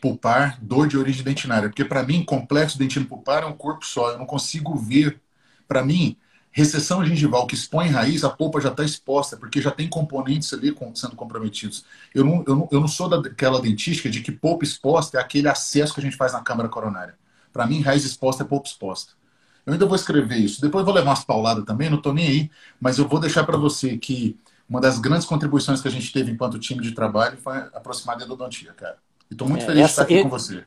[0.03, 1.71] pulpar, dor de origem dentinária.
[1.71, 4.11] Porque para mim, complexo dentino pulpar é um corpo só.
[4.11, 5.19] Eu não consigo ver.
[5.67, 6.19] Para mim,
[6.51, 10.77] recessão gengival que expõe raiz, a polpa já está exposta, porque já tem componentes ali
[10.95, 11.87] sendo comprometidos.
[12.15, 15.49] Eu não, eu não, eu não sou daquela dentística de que polpa exposta é aquele
[15.49, 17.15] acesso que a gente faz na câmara coronária.
[17.51, 19.15] Para mim, raiz exposta é pouco exposta.
[19.65, 20.61] Eu ainda vou escrever isso.
[20.61, 22.51] Depois vou levar umas pauladas também, não estou nem aí,
[22.81, 24.37] mas eu vou deixar para você que
[24.69, 28.25] uma das grandes contribuições que a gente teve enquanto time de trabalho foi aproximar da
[28.25, 28.97] endodontia, cara.
[29.31, 30.65] E estou muito é, feliz essa, de estar aqui e, com você.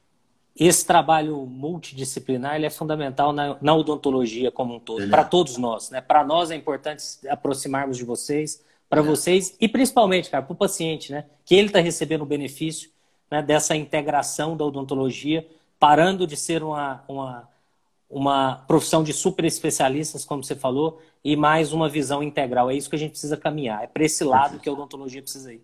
[0.56, 5.26] Esse trabalho multidisciplinar ele é fundamental na, na odontologia como um todo, para é.
[5.26, 5.90] todos nós.
[5.90, 6.00] Né?
[6.00, 9.04] Para nós é importante aproximarmos de vocês, para é.
[9.04, 11.26] vocês e principalmente, cara, para o paciente, né?
[11.44, 12.90] que ele está recebendo o benefício
[13.30, 15.46] né, dessa integração da odontologia
[15.80, 17.50] parando de ser uma, uma,
[18.10, 22.70] uma profissão de super especialistas, como você falou, e mais uma visão integral.
[22.70, 23.84] É isso que a gente precisa caminhar.
[23.84, 24.64] É para esse lado Perfeito.
[24.64, 25.62] que a odontologia precisa ir.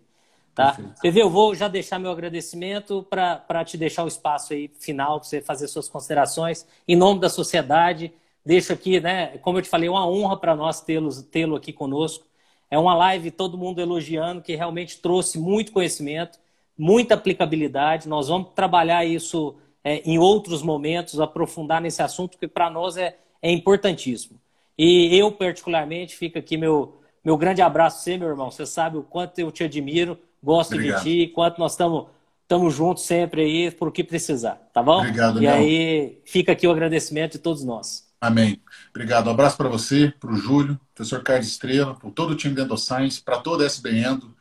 [0.54, 0.76] Tá?
[1.00, 5.28] PV, eu vou já deixar meu agradecimento para te deixar o espaço aí final, para
[5.28, 6.66] você fazer suas considerações.
[6.86, 8.12] Em nome da sociedade,
[8.44, 9.38] deixo aqui, né?
[9.38, 12.26] Como eu te falei, é uma honra para nós tê-lo tê aqui conosco.
[12.70, 16.38] É uma live todo mundo elogiando, que realmente trouxe muito conhecimento,
[16.76, 18.08] muita aplicabilidade.
[18.08, 23.16] Nós vamos trabalhar isso é, em outros momentos, aprofundar nesse assunto, que para nós é,
[23.40, 24.40] é importantíssimo.
[24.78, 28.50] E eu, particularmente, fica aqui meu, meu grande abraço a você, meu irmão.
[28.50, 31.04] Você sabe o quanto eu te admiro, gosto Obrigado.
[31.04, 32.06] de ti, quanto nós estamos
[32.52, 34.98] estamos juntos sempre aí por o que precisar, tá bom?
[34.98, 38.06] Obrigado, E aí fica aqui o agradecimento de todos nós.
[38.20, 38.60] Amém.
[38.90, 39.28] Obrigado.
[39.28, 42.62] Um abraço para você, para o Júlio, professor Carlos Estrela, para todo o time da
[42.62, 44.31] Endoscience, para toda a SB Endo,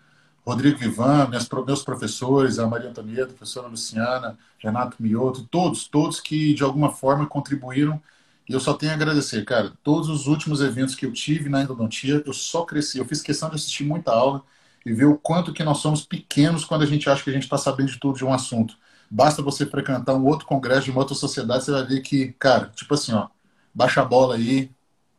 [0.46, 6.54] Rodrigo Vivan, meus professores, a Maria Antonieta, a professora Luciana, Renato Mioto, todos, todos que
[6.54, 8.02] de alguma forma contribuíram.
[8.50, 9.74] E eu só tenho a agradecer, cara.
[9.84, 12.98] Todos os últimos eventos que eu tive na endodontia, eu só cresci.
[12.98, 14.44] Eu fiz questão de assistir muita aula
[14.86, 17.44] e ver o quanto que nós somos pequenos quando a gente acha que a gente
[17.44, 18.76] está sabendo de tudo de um assunto.
[19.10, 22.72] Basta você frequentar um outro congresso de uma outra sociedade, você vai ver que, cara,
[22.76, 23.28] tipo assim, ó,
[23.74, 24.72] baixa a bola aí,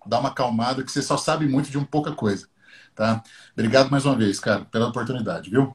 [0.06, 2.48] dá uma acalmada, que você só sabe muito de um pouca coisa.
[2.94, 3.22] Tá?
[3.52, 5.74] Obrigado mais uma vez, cara, pela oportunidade, viu?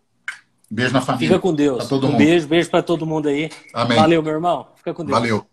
[0.70, 1.30] Beijo na família.
[1.30, 1.84] Fica com Deus.
[2.08, 2.18] um mundo.
[2.18, 3.50] beijo, beijo para todo mundo aí.
[3.74, 3.98] Amém.
[3.98, 4.68] Valeu, meu irmão.
[4.76, 5.18] Fica com Deus.
[5.18, 5.48] Valeu.